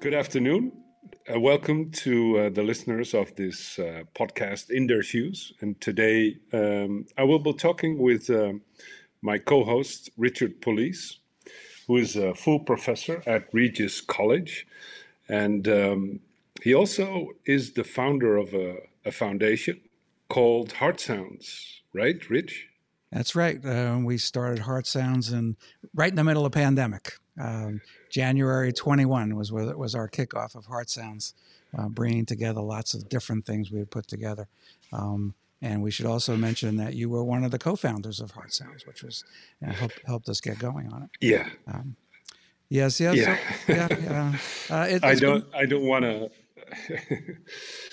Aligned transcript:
Good 0.00 0.14
afternoon. 0.14 0.72
Uh, 1.30 1.38
welcome 1.38 1.90
to 1.90 2.38
uh, 2.38 2.48
the 2.48 2.62
listeners 2.62 3.12
of 3.12 3.36
this 3.36 3.78
uh, 3.78 4.04
podcast, 4.14 4.70
In 4.70 4.86
Their 4.86 5.02
Shoes. 5.02 5.52
And 5.60 5.78
today 5.78 6.38
um, 6.54 7.04
I 7.18 7.24
will 7.24 7.38
be 7.38 7.52
talking 7.52 7.98
with 7.98 8.30
um, 8.30 8.62
my 9.20 9.36
co 9.36 9.62
host, 9.62 10.08
Richard 10.16 10.62
Police, 10.62 11.18
who 11.86 11.98
is 11.98 12.16
a 12.16 12.34
full 12.34 12.60
professor 12.60 13.22
at 13.26 13.52
Regis 13.52 14.00
College. 14.00 14.66
And 15.28 15.68
um, 15.68 16.20
he 16.62 16.72
also 16.72 17.32
is 17.44 17.74
the 17.74 17.84
founder 17.84 18.38
of 18.38 18.54
a, 18.54 18.76
a, 19.04 19.12
foundation 19.12 19.82
called 20.30 20.72
Heart 20.72 20.98
Sounds, 20.98 21.82
right, 21.92 22.30
Rich? 22.30 22.68
That's 23.12 23.36
right. 23.36 23.62
Uh, 23.62 23.98
we 24.02 24.16
started 24.16 24.60
Heart 24.60 24.86
Sounds 24.86 25.30
in, 25.30 25.58
right 25.94 26.08
in 26.08 26.16
the 26.16 26.24
middle 26.24 26.46
of 26.46 26.52
pandemic. 26.52 27.18
Um, 27.38 27.82
January 28.10 28.72
21 28.72 29.36
was 29.36 29.52
was 29.52 29.94
our 29.94 30.08
kickoff 30.08 30.54
of 30.54 30.66
Heart 30.66 30.90
Sounds, 30.90 31.34
uh, 31.76 31.88
bringing 31.88 32.26
together 32.26 32.60
lots 32.60 32.92
of 32.94 33.08
different 33.08 33.46
things 33.46 33.70
we 33.70 33.78
had 33.78 33.90
put 33.90 34.08
together. 34.08 34.48
Um, 34.92 35.34
and 35.62 35.82
we 35.82 35.90
should 35.90 36.06
also 36.06 36.36
mention 36.36 36.76
that 36.76 36.94
you 36.94 37.08
were 37.08 37.22
one 37.22 37.44
of 37.44 37.50
the 37.50 37.58
co-founders 37.58 38.20
of 38.20 38.30
Heart 38.32 38.52
Sounds, 38.52 38.86
which 38.86 39.02
was 39.02 39.24
uh, 39.66 39.72
helped 39.72 40.00
helped 40.06 40.28
us 40.28 40.40
get 40.40 40.58
going 40.58 40.92
on 40.92 41.04
it. 41.04 41.10
Yeah. 41.20 41.48
Um, 41.66 41.96
yes. 42.68 42.98
Yes. 42.98 43.16
Yeah. 43.16 43.38
So, 43.66 43.72
yeah, 43.72 44.36
uh, 44.70 44.86
it, 44.88 45.04
I 45.04 45.14
don't. 45.14 45.50
Been, 45.50 45.60
I 45.60 45.66
don't 45.66 45.84
want 45.84 46.04
to. 46.04 46.30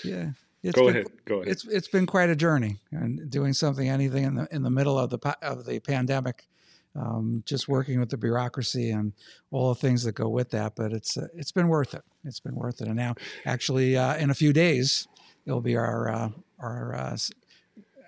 yeah. 0.04 0.30
It's 0.62 0.76
go 0.76 0.86
been, 0.86 0.96
ahead. 0.96 1.06
Go 1.24 1.36
ahead. 1.36 1.48
It's 1.48 1.64
it's 1.66 1.88
been 1.88 2.06
quite 2.06 2.30
a 2.30 2.36
journey, 2.36 2.78
and 2.90 3.30
doing 3.30 3.52
something, 3.52 3.88
anything 3.88 4.24
in 4.24 4.34
the 4.34 4.48
in 4.50 4.62
the 4.62 4.70
middle 4.70 4.98
of 4.98 5.10
the 5.10 5.18
of 5.40 5.64
the 5.66 5.78
pandemic 5.78 6.48
um, 6.98 7.42
just 7.46 7.68
working 7.68 8.00
with 8.00 8.10
the 8.10 8.16
bureaucracy 8.16 8.90
and 8.90 9.12
all 9.50 9.68
the 9.70 9.80
things 9.80 10.02
that 10.04 10.12
go 10.12 10.28
with 10.28 10.50
that. 10.50 10.74
But 10.76 10.92
it's 10.92 11.16
uh, 11.16 11.28
it's 11.34 11.52
been 11.52 11.68
worth 11.68 11.94
it. 11.94 12.02
It's 12.24 12.40
been 12.40 12.54
worth 12.54 12.80
it. 12.80 12.88
And 12.88 12.96
now, 12.96 13.14
actually, 13.46 13.96
uh, 13.96 14.16
in 14.16 14.30
a 14.30 14.34
few 14.34 14.52
days, 14.52 15.06
it'll 15.46 15.60
be 15.60 15.76
our 15.76 16.08
uh, 16.08 16.30
our 16.58 16.94
uh, 16.94 17.16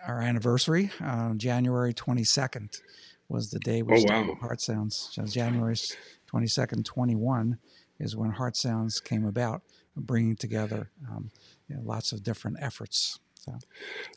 our 0.06 0.20
anniversary. 0.20 0.90
January 1.36 1.94
twenty 1.94 2.24
second 2.24 2.80
was 3.28 3.50
the 3.50 3.60
day 3.60 3.82
we 3.82 3.94
oh, 3.94 4.00
started 4.00 4.28
wow. 4.28 4.38
Heart 4.40 4.60
Sounds. 4.60 5.10
So 5.12 5.24
January 5.24 5.76
twenty 6.26 6.48
second, 6.48 6.84
twenty 6.84 7.14
one 7.14 7.58
is 7.98 8.16
when 8.16 8.30
Heart 8.30 8.56
Sounds 8.56 9.00
came 9.00 9.26
about, 9.26 9.62
bringing 9.96 10.36
together 10.36 10.90
um, 11.10 11.30
you 11.68 11.76
know, 11.76 11.82
lots 11.84 12.12
of 12.12 12.22
different 12.22 12.56
efforts. 12.60 13.20
So. 13.34 13.58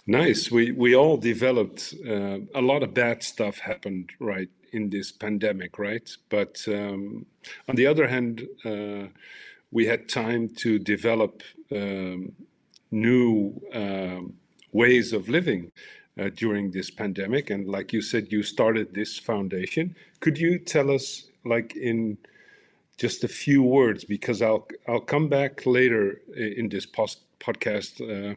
Nice. 0.05 0.52
We 0.52 0.72
we 0.72 0.95
all 0.95 1.17
developed 1.17 1.94
uh, 2.05 2.39
a 2.53 2.61
lot 2.61 2.83
of 2.83 2.94
bad 2.94 3.23
stuff 3.23 3.59
happened 3.59 4.09
right 4.20 4.50
in 4.74 4.90
this 4.90 5.12
pandemic, 5.12 5.80
right? 5.80 6.10
But 6.30 6.64
um, 6.68 7.26
on 7.70 7.76
the 7.76 7.88
other 7.88 8.08
hand, 8.08 8.48
uh, 8.66 9.08
we 9.72 9.86
had 9.86 10.10
time 10.10 10.50
to 10.58 10.80
develop 10.80 11.42
um, 11.72 12.34
new 12.92 13.60
um, 13.74 14.34
ways 14.72 15.14
of 15.14 15.30
living 15.30 15.72
uh, 16.20 16.30
during 16.36 16.72
this 16.72 16.90
pandemic. 16.92 17.50
And 17.50 17.68
like 17.68 17.94
you 17.94 18.02
said, 18.02 18.32
you 18.32 18.44
started 18.44 18.94
this 18.94 19.18
foundation. 19.18 19.96
Could 20.20 20.38
you 20.38 20.60
tell 20.60 20.92
us, 20.92 21.28
like 21.46 21.76
in 21.76 22.18
just 22.98 23.24
a 23.24 23.28
few 23.28 23.64
words, 23.64 24.04
because 24.04 24.42
I'll 24.42 24.68
I'll 24.88 25.02
come 25.02 25.28
back 25.28 25.66
later 25.66 26.22
in 26.36 26.70
this 26.70 26.86
post 26.86 27.20
podcast 27.40 28.02
uh, 28.02 28.36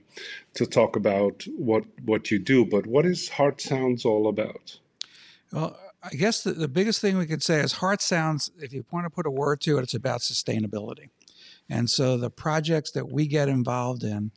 to 0.54 0.66
talk 0.66 0.96
about 0.96 1.44
what 1.56 1.84
what 2.04 2.30
you 2.30 2.38
do. 2.38 2.64
But 2.64 2.86
what 2.86 3.06
is 3.06 3.28
Heart 3.28 3.60
Sounds 3.60 4.04
all 4.04 4.28
about? 4.28 4.78
Well, 5.52 5.78
I 6.06 6.14
guess 6.14 6.42
the, 6.42 6.52
the 6.52 6.68
biggest 6.68 7.00
thing 7.00 7.18
we 7.18 7.26
could 7.26 7.42
say 7.42 7.60
is 7.60 7.72
Heart 7.72 8.00
Sounds, 8.00 8.50
if 8.58 8.72
you 8.72 8.84
want 8.92 9.06
to 9.06 9.10
put 9.10 9.26
a 9.26 9.30
word 9.30 9.60
to 9.62 9.78
it, 9.78 9.82
it's 9.82 9.94
about 9.94 10.20
sustainability. 10.20 11.08
And 11.68 11.90
so 11.90 12.16
the 12.16 12.30
projects 12.30 12.92
that 12.92 13.10
we 13.10 13.26
get 13.26 13.48
involved 13.48 14.04
in, 14.04 14.30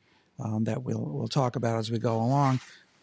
um, 0.43 0.63
that 0.63 0.81
we'll, 0.83 1.05
we'll 1.05 1.27
talk 1.27 1.55
about 1.55 1.77
as 1.77 1.91
we 1.91 1.99
go 1.99 2.15
along, 2.15 2.59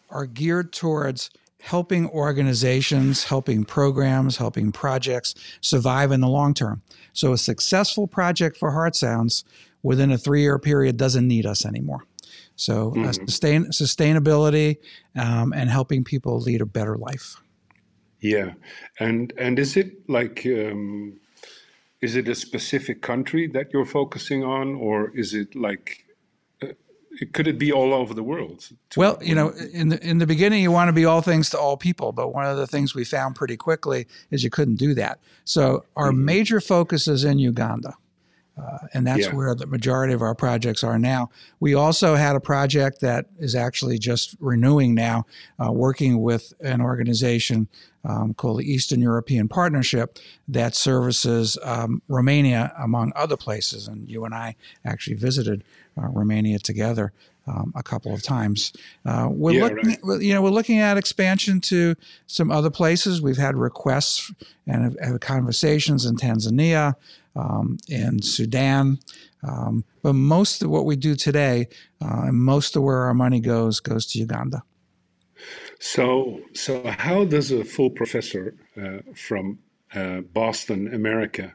are 0.09 0.25
geared 0.25 0.73
towards 0.73 1.29
helping 1.61 2.09
organizations, 2.09 3.23
helping 3.23 3.63
programs, 3.63 4.37
helping 4.37 4.71
projects 4.71 5.33
survive 5.61 6.11
in 6.11 6.19
the 6.21 6.27
long 6.27 6.53
term. 6.53 6.81
So 7.13 7.33
a 7.33 7.37
successful 7.37 8.05
project 8.05 8.57
for 8.57 8.71
Heart 8.71 8.95
Sounds 8.95 9.45
within 9.81 10.11
a 10.11 10.17
three 10.17 10.41
year 10.41 10.59
period 10.59 10.97
doesn't 10.97 11.27
need 11.27 11.45
us 11.45 11.65
anymore. 11.65 12.05
So 12.55 12.89
uh, 12.89 12.93
mm-hmm. 12.93 13.11
sustain, 13.11 13.65
sustainability 13.65 14.77
um, 15.15 15.53
and 15.53 15.69
helping 15.69 16.03
people 16.03 16.39
lead 16.39 16.61
a 16.61 16.65
better 16.65 16.97
life. 16.97 17.37
Yeah, 18.19 18.53
and 18.99 19.33
and 19.37 19.59
is 19.59 19.77
it 19.77 20.09
like 20.09 20.43
um, 20.45 21.19
is 22.01 22.15
it 22.15 22.27
a 22.27 22.35
specific 22.35 23.01
country 23.01 23.47
that 23.47 23.71
you're 23.71 23.85
focusing 23.85 24.43
on, 24.43 24.75
or 24.75 25.11
is 25.15 25.33
it 25.33 25.55
like 25.55 26.05
uh, 26.63 26.67
could 27.33 27.47
it 27.47 27.59
be 27.59 27.71
all 27.71 27.93
over 27.93 28.13
the 28.13 28.23
world? 28.23 28.69
Well, 28.95 29.19
you 29.21 29.35
know, 29.35 29.49
in 29.73 29.89
the 29.89 30.03
in 30.03 30.17
the 30.17 30.27
beginning, 30.27 30.63
you 30.63 30.71
want 30.71 30.89
to 30.89 30.93
be 30.93 31.05
all 31.05 31.21
things 31.21 31.49
to 31.51 31.59
all 31.59 31.77
people, 31.77 32.11
but 32.11 32.33
one 32.33 32.45
of 32.45 32.57
the 32.57 32.67
things 32.67 32.95
we 32.95 33.03
found 33.03 33.35
pretty 33.35 33.57
quickly 33.57 34.07
is 34.31 34.43
you 34.43 34.49
couldn't 34.49 34.77
do 34.77 34.93
that. 34.95 35.19
So 35.45 35.85
our 35.95 36.09
mm-hmm. 36.09 36.25
major 36.25 36.59
focus 36.59 37.07
is 37.07 37.23
in 37.23 37.39
Uganda. 37.39 37.93
Uh, 38.57 38.79
and 38.93 39.05
that's 39.05 39.27
yeah. 39.27 39.35
where 39.35 39.53
the 39.53 39.67
majority 39.67 40.13
of 40.13 40.21
our 40.21 40.33
projects 40.33 40.83
are 40.83 40.97
now. 40.97 41.29
We 41.59 41.75
also 41.75 42.15
had 42.15 42.35
a 42.35 42.39
project 42.39 43.01
that 43.01 43.27
is 43.37 43.53
actually 43.53 43.99
just 43.99 44.35
renewing 44.39 44.95
now, 44.95 45.25
uh, 45.63 45.71
working 45.71 46.21
with 46.21 46.53
an 46.61 46.81
organization 46.81 47.67
um, 48.07 48.33
called 48.33 48.59
the 48.59 48.71
Eastern 48.71 49.01
European 49.01 49.47
Partnership 49.47 50.17
that 50.47 50.73
services 50.73 51.57
um, 51.61 52.01
Romania, 52.07 52.73
among 52.79 53.11
other 53.15 53.37
places. 53.37 53.87
And 53.87 54.09
you 54.09 54.25
and 54.25 54.33
I 54.33 54.55
actually 54.83 55.17
visited 55.17 55.63
uh, 55.97 56.07
Romania 56.07 56.57
together. 56.59 57.13
Um, 57.49 57.71
a 57.77 57.81
couple 57.81 58.13
of 58.13 58.21
times. 58.21 58.73
Uh, 59.05 59.29
we're 59.31 59.53
yeah, 59.53 59.63
looking, 59.63 59.97
right. 60.03 60.21
you 60.21 60.33
know, 60.33 60.41
we're 60.41 60.49
looking 60.49 60.79
at 60.79 60.97
expansion 60.97 61.61
to 61.61 61.95
some 62.25 62.51
other 62.51 62.69
places. 62.69 63.21
We've 63.21 63.37
had 63.37 63.55
requests 63.55 64.33
and 64.67 64.83
have, 64.83 64.97
have 64.99 65.19
conversations 65.21 66.05
in 66.05 66.17
Tanzania, 66.17 66.95
um, 67.37 67.77
in 67.87 68.21
Sudan. 68.21 68.99
Um, 69.47 69.85
but 70.01 70.11
most 70.11 70.61
of 70.61 70.69
what 70.69 70.83
we 70.83 70.97
do 70.97 71.15
today, 71.15 71.69
uh, 72.01 72.23
and 72.25 72.35
most 72.35 72.75
of 72.75 72.83
where 72.83 73.03
our 73.03 73.13
money 73.13 73.39
goes, 73.39 73.79
goes 73.79 74.05
to 74.07 74.19
Uganda. 74.19 74.63
So, 75.79 76.41
so 76.53 76.85
how 76.87 77.25
does 77.25 77.51
a 77.51 77.63
full 77.63 77.89
professor 77.89 78.55
uh, 78.81 78.99
from 79.13 79.59
uh, 79.93 80.21
Boston, 80.21 80.93
America, 80.93 81.53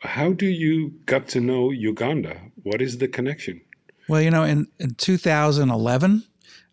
how 0.00 0.32
do 0.32 0.46
you 0.46 0.92
got 1.06 1.28
to 1.28 1.40
know 1.40 1.70
Uganda? 1.70 2.40
What 2.62 2.82
is 2.82 2.98
the 2.98 3.08
connection? 3.08 3.60
Well, 4.08 4.20
you 4.20 4.30
know, 4.30 4.44
in, 4.44 4.66
in 4.78 4.94
2011, 4.94 6.22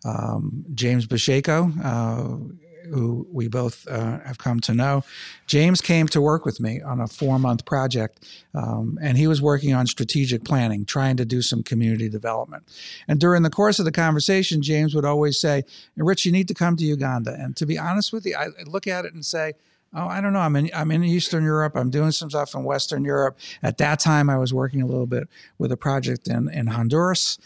um, 0.04 0.66
James 0.74 1.08
Basheko, 1.08 1.74
uh, 1.84 2.54
who 2.92 3.28
we 3.32 3.48
both 3.48 3.88
uh, 3.88 4.20
have 4.20 4.38
come 4.38 4.60
to 4.62 4.74
know. 4.74 5.04
James 5.48 5.82
came 5.82 6.08
to 6.10 6.22
work 6.22 6.46
with 6.46 6.60
me 6.60 6.82
on 6.82 7.00
a 7.00 7.08
four 7.08 7.40
month 7.40 7.66
project, 7.66 8.26
um, 8.54 9.00
and 9.02 9.18
he 9.18 9.28
was 9.28 9.42
working 9.42 9.74
on 9.74 9.88
strategic 9.88 10.44
planning, 10.44 10.86
trying 10.86 11.18
to 11.18 11.26
do 11.26 11.42
some 11.42 11.64
community 11.64 12.10
development. 12.10 12.64
And 13.08 13.20
during 13.20 13.44
the 13.44 13.50
course 13.50 13.80
of 13.80 13.86
the 13.86 13.92
conversation, 13.92 14.62
James 14.62 14.94
would 14.94 15.06
always 15.06 15.40
say, 15.40 15.64
Rich, 15.96 16.26
you 16.26 16.32
need 16.32 16.48
to 16.48 16.54
come 16.54 16.76
to 16.78 16.84
Uganda. 16.84 17.36
And 17.40 17.56
to 17.58 17.66
be 17.66 17.78
honest 17.78 18.12
with 18.12 18.26
you, 18.26 18.36
I 18.36 18.48
look 18.66 18.88
at 18.88 19.06
it 19.06 19.14
and 19.14 19.26
say, 19.26 19.54
Oh, 19.94 20.08
I 20.08 20.22
don't 20.22 20.32
know. 20.32 20.40
I'm 20.40 20.56
in 20.56 20.70
I'm 20.74 20.90
in 20.92 21.04
Eastern 21.04 21.44
Europe. 21.44 21.76
I'm 21.76 21.90
doing 21.90 22.12
some 22.12 22.30
stuff 22.30 22.56
in 22.56 22.64
Western 22.64 23.04
Europe. 23.04 23.38
At 23.62 23.78
that 23.80 24.00
time, 24.00 24.30
I 24.30 24.38
was 24.38 24.54
working 24.54 24.82
a 24.82 24.86
little 24.86 25.06
bit 25.06 25.28
with 25.58 25.70
a 25.72 25.78
project 25.78 26.30
in 26.30 26.50
in 26.50 26.68
Honduras, 26.68 27.38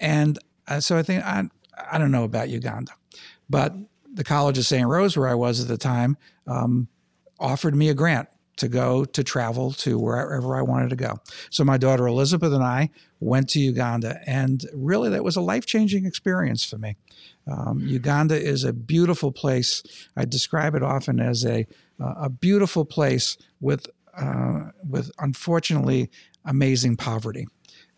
and 0.00 0.38
uh, 0.68 0.80
so 0.80 0.96
I 0.96 1.02
think 1.02 1.22
I 1.22 1.44
I 1.90 1.98
don't 1.98 2.10
know 2.10 2.24
about 2.24 2.48
Uganda, 2.48 2.92
but 3.50 3.74
the 4.12 4.24
College 4.24 4.58
of 4.58 4.66
St. 4.66 4.86
Rose, 4.86 5.16
where 5.16 5.28
I 5.28 5.34
was 5.34 5.60
at 5.60 5.68
the 5.68 5.78
time, 5.78 6.16
um, 6.46 6.88
offered 7.38 7.74
me 7.74 7.88
a 7.88 7.94
grant 7.94 8.28
to 8.56 8.68
go 8.68 9.04
to 9.04 9.24
travel 9.24 9.72
to 9.72 9.98
wherever 9.98 10.56
I 10.56 10.62
wanted 10.62 10.90
to 10.90 10.96
go. 10.96 11.18
So 11.50 11.64
my 11.64 11.78
daughter 11.78 12.06
Elizabeth 12.06 12.52
and 12.52 12.62
I 12.62 12.90
went 13.20 13.48
to 13.50 13.60
Uganda, 13.60 14.20
and 14.26 14.64
really 14.74 15.08
that 15.10 15.24
was 15.24 15.36
a 15.36 15.40
life 15.40 15.66
changing 15.66 16.06
experience 16.06 16.64
for 16.64 16.78
me. 16.78 16.96
Um, 17.50 17.80
Uganda 17.80 18.40
is 18.40 18.64
a 18.64 18.72
beautiful 18.72 19.32
place. 19.32 19.82
I 20.16 20.24
describe 20.24 20.74
it 20.74 20.82
often 20.82 21.18
as 21.18 21.44
a 21.44 21.66
uh, 22.00 22.14
a 22.22 22.28
beautiful 22.28 22.84
place 22.84 23.36
with 23.60 23.86
uh, 24.16 24.70
with 24.88 25.10
unfortunately 25.18 26.10
amazing 26.44 26.96
poverty. 26.96 27.46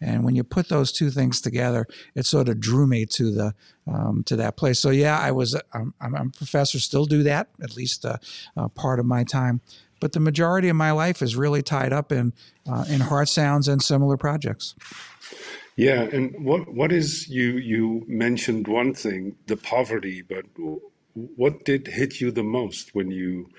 And 0.00 0.24
when 0.24 0.34
you 0.34 0.44
put 0.44 0.68
those 0.68 0.92
two 0.92 1.10
things 1.10 1.40
together, 1.40 1.86
it 2.14 2.26
sort 2.26 2.48
of 2.48 2.60
drew 2.60 2.86
me 2.86 3.06
to 3.06 3.30
the 3.30 3.54
um, 3.86 4.22
to 4.26 4.36
that 4.36 4.56
place. 4.56 4.80
So 4.80 4.90
yeah, 4.90 5.18
I 5.18 5.30
was 5.30 5.60
I'm, 5.72 5.94
I'm 6.00 6.14
a 6.14 6.30
professor, 6.30 6.78
still 6.80 7.06
do 7.06 7.22
that 7.22 7.48
at 7.62 7.76
least 7.76 8.04
uh, 8.04 8.18
uh, 8.56 8.68
part 8.68 8.98
of 8.98 9.06
my 9.06 9.24
time. 9.24 9.60
But 10.00 10.12
the 10.12 10.20
majority 10.20 10.68
of 10.68 10.76
my 10.76 10.90
life 10.90 11.22
is 11.22 11.36
really 11.36 11.62
tied 11.62 11.92
up 11.92 12.12
in 12.12 12.32
uh, 12.68 12.84
in 12.88 13.00
heart 13.00 13.28
sounds 13.28 13.68
and 13.68 13.82
similar 13.82 14.16
projects. 14.16 14.74
Yeah, 15.76 16.02
and 16.02 16.44
what 16.44 16.72
what 16.72 16.92
is 16.92 17.28
you 17.28 17.52
you 17.52 18.04
mentioned 18.06 18.68
one 18.68 18.94
thing, 18.94 19.36
the 19.46 19.56
poverty, 19.56 20.22
but 20.22 20.44
what 21.14 21.64
did 21.64 21.86
hit 21.86 22.20
you 22.20 22.30
the 22.30 22.44
most 22.44 22.94
when 22.94 23.10
you 23.10 23.50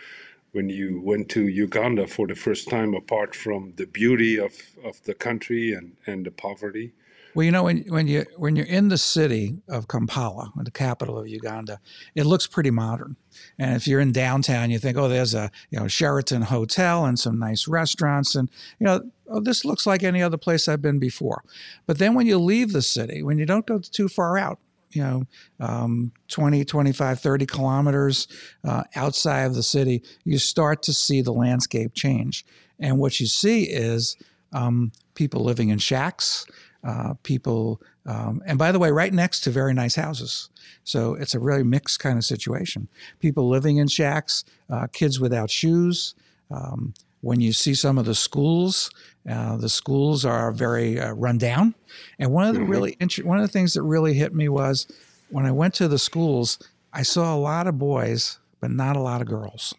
when 0.55 0.69
you 0.69 1.01
went 1.01 1.27
to 1.27 1.49
Uganda 1.49 2.07
for 2.07 2.27
the 2.27 2.33
first 2.33 2.69
time, 2.69 2.93
apart 2.93 3.35
from 3.35 3.73
the 3.75 3.85
beauty 3.85 4.39
of, 4.39 4.53
of 4.85 5.03
the 5.03 5.13
country 5.13 5.73
and, 5.73 5.97
and 6.07 6.25
the 6.25 6.31
poverty? 6.31 6.93
Well, 7.35 7.43
you 7.43 7.51
know, 7.51 7.63
when, 7.63 7.79
when 7.89 8.07
you 8.07 8.23
when 8.37 8.55
you're 8.55 8.65
in 8.65 8.87
the 8.87 8.97
city 8.97 9.57
of 9.67 9.89
Kampala, 9.89 10.53
the 10.55 10.71
capital 10.71 11.19
of 11.19 11.27
Uganda, 11.27 11.81
it 12.15 12.25
looks 12.25 12.47
pretty 12.47 12.71
modern. 12.71 13.17
And 13.59 13.75
if 13.75 13.85
you're 13.85 13.99
in 13.99 14.13
downtown, 14.13 14.71
you 14.71 14.79
think, 14.79 14.97
oh, 14.97 15.09
there's 15.09 15.33
a 15.33 15.51
you 15.69 15.77
know 15.77 15.89
Sheraton 15.89 16.43
hotel 16.43 17.03
and 17.03 17.19
some 17.19 17.37
nice 17.37 17.67
restaurants, 17.67 18.35
and 18.35 18.49
you 18.79 18.85
know, 18.85 19.01
oh, 19.29 19.41
this 19.41 19.65
looks 19.65 19.85
like 19.85 20.01
any 20.01 20.21
other 20.23 20.37
place 20.37 20.69
I've 20.69 20.81
been 20.81 20.99
before. 20.99 21.43
But 21.85 21.97
then 21.97 22.13
when 22.13 22.25
you 22.25 22.39
leave 22.39 22.71
the 22.71 22.81
city, 22.81 23.21
when 23.21 23.37
you 23.37 23.45
don't 23.45 23.65
go 23.65 23.79
too 23.79 24.07
far 24.07 24.37
out, 24.37 24.59
you 24.95 25.03
know, 25.03 25.23
um, 25.59 26.11
20, 26.29 26.63
25, 26.65 27.19
30 27.19 27.45
kilometers 27.45 28.27
uh, 28.63 28.83
outside 28.95 29.43
of 29.43 29.55
the 29.55 29.63
city, 29.63 30.03
you 30.23 30.37
start 30.37 30.81
to 30.83 30.93
see 30.93 31.21
the 31.21 31.33
landscape 31.33 31.93
change. 31.93 32.45
And 32.79 32.97
what 32.97 33.19
you 33.19 33.25
see 33.27 33.63
is 33.63 34.17
um, 34.53 34.91
people 35.13 35.43
living 35.43 35.69
in 35.69 35.77
shacks, 35.77 36.45
uh, 36.83 37.13
people, 37.23 37.81
um, 38.05 38.41
and 38.45 38.57
by 38.57 38.71
the 38.71 38.79
way, 38.79 38.91
right 38.91 39.13
next 39.13 39.41
to 39.41 39.49
very 39.49 39.73
nice 39.73 39.95
houses. 39.95 40.49
So 40.83 41.15
it's 41.15 41.33
a 41.33 41.39
really 41.39 41.63
mixed 41.63 41.99
kind 41.99 42.17
of 42.17 42.23
situation. 42.23 42.87
People 43.19 43.49
living 43.49 43.77
in 43.77 43.87
shacks, 43.87 44.43
uh, 44.69 44.87
kids 44.87 45.19
without 45.19 45.49
shoes. 45.49 46.15
Um, 46.51 46.93
when 47.25 47.41
you 47.41 47.51
see 47.51 47.73
some 47.73 47.97
of 47.97 48.05
the 48.05 48.13
schools, 48.13 48.91
uh, 49.27 49.57
the 49.57 49.67
schools 49.67 50.25
are 50.25 50.51
very 50.51 50.99
uh, 50.99 51.11
run 51.13 51.39
down. 51.39 51.73
And 52.19 52.31
one 52.31 52.45
of 52.47 52.53
the 52.53 52.61
mm-hmm. 52.61 52.69
really 52.69 52.97
one 53.23 53.39
of 53.39 53.41
the 53.41 53.51
things 53.51 53.73
that 53.73 53.81
really 53.81 54.13
hit 54.13 54.35
me 54.35 54.47
was 54.47 54.85
when 55.29 55.47
I 55.47 55.51
went 55.51 55.73
to 55.75 55.87
the 55.87 55.97
schools, 55.97 56.59
I 56.93 57.01
saw 57.01 57.35
a 57.35 57.39
lot 57.39 57.65
of 57.65 57.79
boys, 57.79 58.37
but 58.59 58.69
not 58.69 58.95
a 58.95 58.99
lot 59.01 59.21
of 59.21 59.27
girls, 59.27 59.73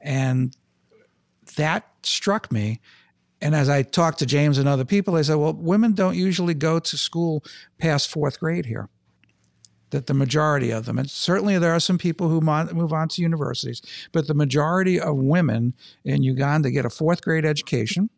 and 0.00 0.56
that 1.56 1.88
struck 2.02 2.52
me 2.52 2.80
and 3.40 3.54
as 3.54 3.68
I 3.68 3.82
talked 3.82 4.18
to 4.20 4.26
James 4.26 4.56
and 4.56 4.68
other 4.68 4.84
people, 4.84 5.14
they 5.14 5.22
said, 5.22 5.34
well, 5.34 5.52
women 5.52 5.92
don't 5.92 6.16
usually 6.16 6.54
go 6.54 6.78
to 6.78 6.96
school 6.96 7.44
past 7.78 8.10
fourth 8.10 8.40
grade 8.40 8.64
here. 8.64 8.88
That 9.90 10.06
the 10.08 10.14
majority 10.14 10.72
of 10.72 10.84
them, 10.84 10.98
and 10.98 11.08
certainly 11.08 11.58
there 11.58 11.72
are 11.72 11.80
some 11.80 11.96
people 11.96 12.28
who 12.28 12.40
move 12.40 12.92
on 12.92 13.08
to 13.08 13.22
universities, 13.22 13.80
but 14.10 14.26
the 14.26 14.34
majority 14.34 15.00
of 15.00 15.16
women 15.16 15.74
in 16.04 16.24
Uganda 16.24 16.72
get 16.72 16.84
a 16.84 16.90
fourth 16.90 17.22
grade 17.22 17.44
education. 17.44 18.10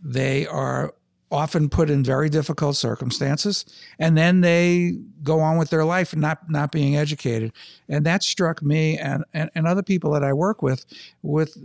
They 0.00 0.46
are 0.46 0.94
often 1.32 1.70
put 1.70 1.88
in 1.88 2.04
very 2.04 2.28
difficult 2.28 2.76
circumstances 2.76 3.64
and 3.98 4.18
then 4.18 4.42
they 4.42 4.92
go 5.22 5.40
on 5.40 5.56
with 5.56 5.70
their 5.70 5.84
life 5.84 6.14
not 6.14 6.38
not 6.50 6.70
being 6.70 6.94
educated 6.94 7.50
and 7.88 8.04
that 8.04 8.22
struck 8.22 8.62
me 8.62 8.98
and, 8.98 9.24
and, 9.32 9.50
and 9.54 9.66
other 9.66 9.82
people 9.82 10.12
that 10.12 10.22
I 10.22 10.34
work 10.34 10.60
with 10.60 10.84
with 11.22 11.56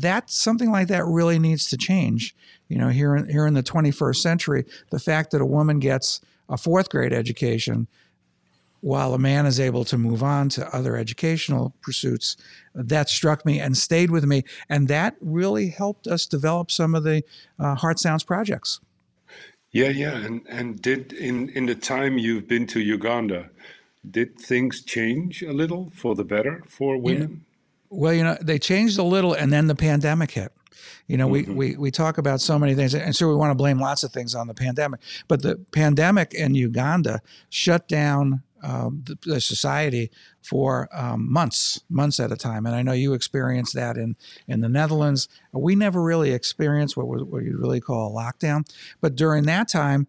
that 0.00 0.30
something 0.30 0.70
like 0.70 0.86
that 0.88 1.04
really 1.04 1.38
needs 1.38 1.68
to 1.70 1.76
change 1.76 2.34
you 2.68 2.78
know 2.78 2.88
here 2.88 3.16
in, 3.16 3.28
here 3.28 3.46
in 3.46 3.54
the 3.54 3.62
21st 3.62 4.16
century 4.16 4.64
the 4.90 5.00
fact 5.00 5.32
that 5.32 5.40
a 5.40 5.46
woman 5.46 5.80
gets 5.80 6.20
a 6.48 6.56
fourth 6.56 6.88
grade 6.88 7.12
education 7.12 7.88
while 8.80 9.14
a 9.14 9.18
man 9.18 9.46
is 9.46 9.58
able 9.58 9.84
to 9.84 9.98
move 9.98 10.22
on 10.22 10.48
to 10.50 10.74
other 10.74 10.96
educational 10.96 11.74
pursuits, 11.82 12.36
that 12.74 13.08
struck 13.08 13.44
me 13.44 13.58
and 13.58 13.76
stayed 13.76 14.10
with 14.10 14.24
me. 14.24 14.44
And 14.68 14.88
that 14.88 15.16
really 15.20 15.68
helped 15.68 16.06
us 16.06 16.26
develop 16.26 16.70
some 16.70 16.94
of 16.94 17.04
the 17.04 17.22
uh, 17.58 17.74
Heart 17.74 17.98
Sounds 17.98 18.24
projects. 18.24 18.80
Yeah, 19.70 19.88
yeah, 19.88 20.16
and 20.16 20.40
and 20.48 20.80
did 20.80 21.12
in 21.12 21.50
in 21.50 21.66
the 21.66 21.74
time 21.74 22.16
you've 22.16 22.48
been 22.48 22.66
to 22.68 22.80
Uganda, 22.80 23.50
did 24.10 24.38
things 24.38 24.82
change 24.82 25.42
a 25.42 25.52
little 25.52 25.90
for 25.94 26.14
the 26.14 26.24
better 26.24 26.62
for 26.66 26.96
women? 26.96 27.30
Yeah. 27.30 27.44
Well, 27.90 28.14
you 28.14 28.24
know, 28.24 28.36
they 28.40 28.58
changed 28.58 28.98
a 28.98 29.02
little, 29.02 29.34
and 29.34 29.52
then 29.52 29.66
the 29.66 29.74
pandemic 29.74 30.30
hit. 30.30 30.52
You 31.06 31.16
know, 31.16 31.28
mm-hmm. 31.28 31.54
we, 31.54 31.70
we 31.70 31.76
we 31.76 31.90
talk 31.90 32.16
about 32.18 32.40
so 32.40 32.58
many 32.58 32.74
things, 32.74 32.94
and 32.94 33.14
so 33.14 33.28
we 33.28 33.34
want 33.34 33.50
to 33.50 33.54
blame 33.54 33.78
lots 33.78 34.04
of 34.04 34.12
things 34.12 34.34
on 34.34 34.46
the 34.46 34.54
pandemic. 34.54 35.00
But 35.26 35.42
the 35.42 35.56
pandemic 35.72 36.32
in 36.32 36.54
Uganda 36.54 37.20
shut 37.50 37.88
down 37.88 38.42
um, 38.62 39.02
the, 39.06 39.18
the, 39.22 39.40
society 39.40 40.10
for 40.42 40.88
um, 40.92 41.30
months, 41.30 41.80
months 41.88 42.18
at 42.20 42.32
a 42.32 42.36
time. 42.36 42.66
And 42.66 42.74
I 42.74 42.82
know 42.82 42.92
you 42.92 43.14
experienced 43.14 43.74
that 43.74 43.96
in, 43.96 44.16
in 44.46 44.60
the 44.60 44.68
Netherlands. 44.68 45.28
We 45.52 45.76
never 45.76 46.02
really 46.02 46.32
experienced 46.32 46.96
what, 46.96 47.06
what 47.06 47.44
you 47.44 47.58
really 47.58 47.80
call 47.80 48.08
a 48.08 48.20
lockdown. 48.20 48.68
But 49.00 49.14
during 49.14 49.44
that 49.44 49.68
time, 49.68 50.06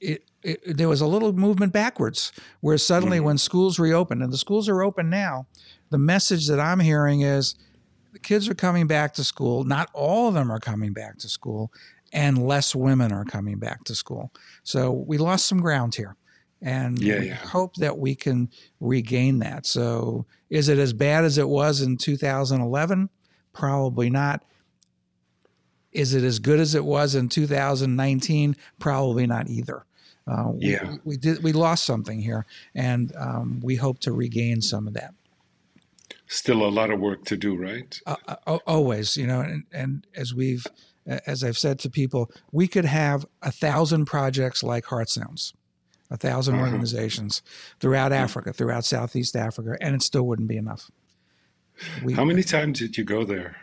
it, 0.00 0.24
it, 0.42 0.76
there 0.76 0.88
was 0.88 1.00
a 1.00 1.06
little 1.06 1.32
movement 1.32 1.72
backwards 1.72 2.32
where 2.60 2.78
suddenly 2.78 3.18
mm-hmm. 3.18 3.26
when 3.26 3.38
schools 3.38 3.78
reopened, 3.78 4.22
and 4.22 4.32
the 4.32 4.38
schools 4.38 4.68
are 4.68 4.82
open 4.82 5.08
now, 5.08 5.46
the 5.90 5.98
message 5.98 6.48
that 6.48 6.58
I'm 6.58 6.80
hearing 6.80 7.20
is 7.20 7.54
the 8.12 8.18
kids 8.18 8.48
are 8.48 8.54
coming 8.54 8.86
back 8.86 9.14
to 9.14 9.24
school. 9.24 9.64
Not 9.64 9.90
all 9.94 10.28
of 10.28 10.34
them 10.34 10.50
are 10.50 10.60
coming 10.60 10.92
back 10.92 11.18
to 11.18 11.28
school, 11.28 11.72
and 12.12 12.44
less 12.44 12.74
women 12.74 13.12
are 13.12 13.24
coming 13.24 13.58
back 13.58 13.84
to 13.84 13.94
school. 13.94 14.32
So 14.64 14.90
we 14.90 15.18
lost 15.18 15.46
some 15.46 15.60
ground 15.60 15.94
here 15.94 16.16
and 16.62 16.98
yeah, 17.00 17.20
yeah. 17.20 17.34
hope 17.34 17.74
that 17.76 17.98
we 17.98 18.14
can 18.14 18.48
regain 18.80 19.40
that. 19.40 19.66
So, 19.66 20.26
is 20.48 20.68
it 20.68 20.78
as 20.78 20.92
bad 20.92 21.24
as 21.24 21.36
it 21.36 21.48
was 21.48 21.82
in 21.82 21.96
2011? 21.96 23.10
Probably 23.52 24.08
not. 24.08 24.44
Is 25.90 26.14
it 26.14 26.24
as 26.24 26.38
good 26.38 26.60
as 26.60 26.74
it 26.74 26.84
was 26.84 27.14
in 27.14 27.28
2019? 27.28 28.56
Probably 28.78 29.26
not 29.26 29.50
either. 29.50 29.84
Uh, 30.26 30.52
yeah, 30.58 30.92
we, 30.92 30.98
we, 31.04 31.16
did. 31.16 31.42
We 31.42 31.52
lost 31.52 31.84
something 31.84 32.20
here, 32.20 32.46
and 32.74 33.12
um, 33.18 33.60
we 33.62 33.74
hope 33.74 33.98
to 34.00 34.12
regain 34.12 34.62
some 34.62 34.86
of 34.86 34.94
that. 34.94 35.14
Still 36.28 36.62
a 36.62 36.70
lot 36.70 36.90
of 36.90 37.00
work 37.00 37.24
to 37.26 37.36
do, 37.36 37.56
right? 37.56 38.00
Uh, 38.06 38.16
uh, 38.46 38.58
always, 38.66 39.16
you 39.16 39.26
know, 39.26 39.40
and, 39.40 39.64
and 39.72 40.06
as 40.16 40.32
we've, 40.32 40.64
as 41.26 41.42
I've 41.42 41.58
said 41.58 41.78
to 41.80 41.90
people, 41.90 42.30
we 42.52 42.68
could 42.68 42.84
have 42.84 43.26
a 43.42 43.50
thousand 43.50 44.06
projects 44.06 44.62
like 44.62 44.86
Heart 44.86 45.10
Sounds 45.10 45.52
a 46.12 46.16
1000 46.16 46.54
mm-hmm. 46.54 46.62
organizations 46.62 47.42
throughout 47.80 48.12
mm-hmm. 48.12 48.22
Africa, 48.24 48.52
throughout 48.52 48.84
Southeast 48.84 49.34
Africa, 49.34 49.76
and 49.80 49.94
it 49.94 50.02
still 50.02 50.24
wouldn't 50.24 50.48
be 50.48 50.56
enough. 50.56 50.90
We, 52.04 52.12
How 52.12 52.24
many 52.24 52.42
times 52.42 52.78
did 52.78 52.96
you 52.96 53.04
go 53.04 53.24
there? 53.24 53.56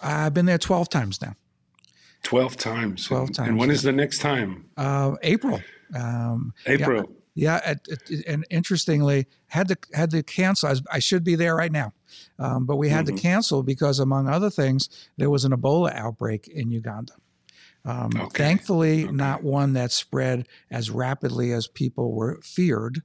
I've 0.00 0.34
been 0.34 0.46
there 0.46 0.58
12 0.58 0.88
times 0.88 1.22
now. 1.22 1.34
12 2.24 2.56
times. 2.56 3.06
12 3.06 3.32
times. 3.32 3.48
And 3.48 3.58
when 3.58 3.70
is 3.70 3.82
the 3.82 3.92
next 3.92 4.18
time? 4.18 4.64
Uh, 4.76 5.12
April. 5.22 5.60
Um, 5.94 6.52
April. 6.66 7.12
Yeah, 7.34 7.60
yeah 7.64 7.70
it, 7.70 8.10
it, 8.10 8.26
and 8.26 8.44
interestingly, 8.50 9.26
had 9.46 9.68
to 9.68 9.76
had 9.92 10.10
to 10.10 10.22
cancel. 10.22 10.68
I, 10.68 10.72
was, 10.72 10.82
I 10.90 10.98
should 10.98 11.22
be 11.22 11.36
there 11.36 11.54
right 11.54 11.70
now, 11.70 11.92
um, 12.38 12.64
but 12.64 12.76
we 12.76 12.88
had 12.88 13.06
mm-hmm. 13.06 13.16
to 13.16 13.22
cancel 13.22 13.62
because, 13.62 14.00
among 14.00 14.28
other 14.28 14.50
things, 14.50 14.88
there 15.16 15.30
was 15.30 15.44
an 15.44 15.52
Ebola 15.52 15.94
outbreak 15.94 16.48
in 16.48 16.70
Uganda. 16.70 17.12
Um, 17.84 18.10
okay. 18.16 18.44
Thankfully, 18.44 19.04
okay. 19.04 19.12
not 19.12 19.42
one 19.42 19.74
that 19.74 19.92
spread 19.92 20.48
as 20.70 20.90
rapidly 20.90 21.52
as 21.52 21.66
people 21.66 22.12
were 22.12 22.40
feared, 22.42 23.02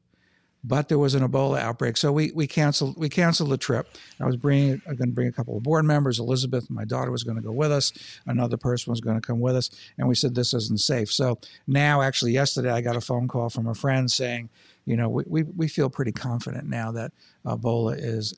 but 0.63 0.89
there 0.89 1.00
was 1.00 1.15
an 1.15 1.27
Ebola 1.27 1.59
outbreak, 1.59 1.95
so 1.98 2.12
we 2.12 2.31
we 2.33 2.45
canceled 2.45 2.98
we 2.98 3.07
canceled 3.07 3.50
the 3.50 3.57
trip. 3.57 3.88
I 4.19 4.25
was 4.25 4.36
bringing 4.36 4.81
I'm 4.88 4.95
going 4.95 5.09
to 5.09 5.15
bring 5.15 5.27
a 5.27 5.31
couple 5.31 5.55
of 5.55 5.63
board 5.63 5.86
members. 5.86 6.19
Elizabeth, 6.19 6.69
my 6.69 6.86
daughter, 6.86 7.12
was 7.12 7.24
going 7.24 7.38
to 7.38 7.43
go 7.43 7.51
with 7.51 7.71
us. 7.71 7.93
Another 8.25 8.57
person 8.57 8.91
was 8.91 9.00
going 9.00 9.15
to 9.15 9.25
come 9.25 9.39
with 9.39 9.55
us, 9.55 9.69
and 9.98 10.07
we 10.07 10.15
said 10.15 10.36
this 10.36 10.53
isn't 10.53 10.81
safe. 10.81 11.12
So 11.12 11.39
now, 11.67 12.01
actually, 12.01 12.33
yesterday 12.33 12.71
I 12.71 12.81
got 12.81 12.98
a 12.98 13.01
phone 13.01 13.27
call 13.27 13.50
from 13.50 13.67
a 13.67 13.75
friend 13.75 14.12
saying, 14.12 14.50
you 14.86 14.98
know, 14.98 15.07
we 15.09 15.24
we, 15.27 15.43
we 15.43 15.67
feel 15.69 15.89
pretty 15.89 16.12
confident 16.12 16.67
now 16.67 16.91
that 16.91 17.13
Ebola 17.45 17.95
is 17.98 18.38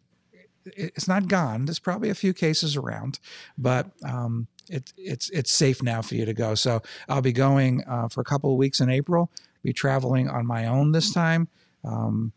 it's 0.66 1.08
not 1.08 1.28
gone. 1.28 1.66
There's 1.66 1.80
probably 1.80 2.10
a 2.10 2.16
few 2.16 2.34
cases 2.34 2.76
around, 2.76 3.20
but 3.58 3.88
um, 4.06 4.48
it, 4.68 4.94
it's 4.98 5.30
it's 5.30 5.52
safe 5.52 5.82
now 5.84 6.02
for 6.02 6.16
you 6.16 6.26
to 6.26 6.34
go. 6.34 6.56
So 6.56 6.82
I'll 7.10 7.22
be 7.22 7.34
going 7.34 7.84
uh, 7.88 8.08
for 8.08 8.22
a 8.22 8.24
couple 8.24 8.52
of 8.52 8.58
weeks 8.58 8.80
in 8.80 8.90
April. 8.90 9.32
Be 9.64 9.74
traveling 9.74 10.30
on 10.30 10.46
my 10.46 10.68
own 10.68 10.92
this 10.92 11.14
time 11.14 11.48
um, 11.84 12.32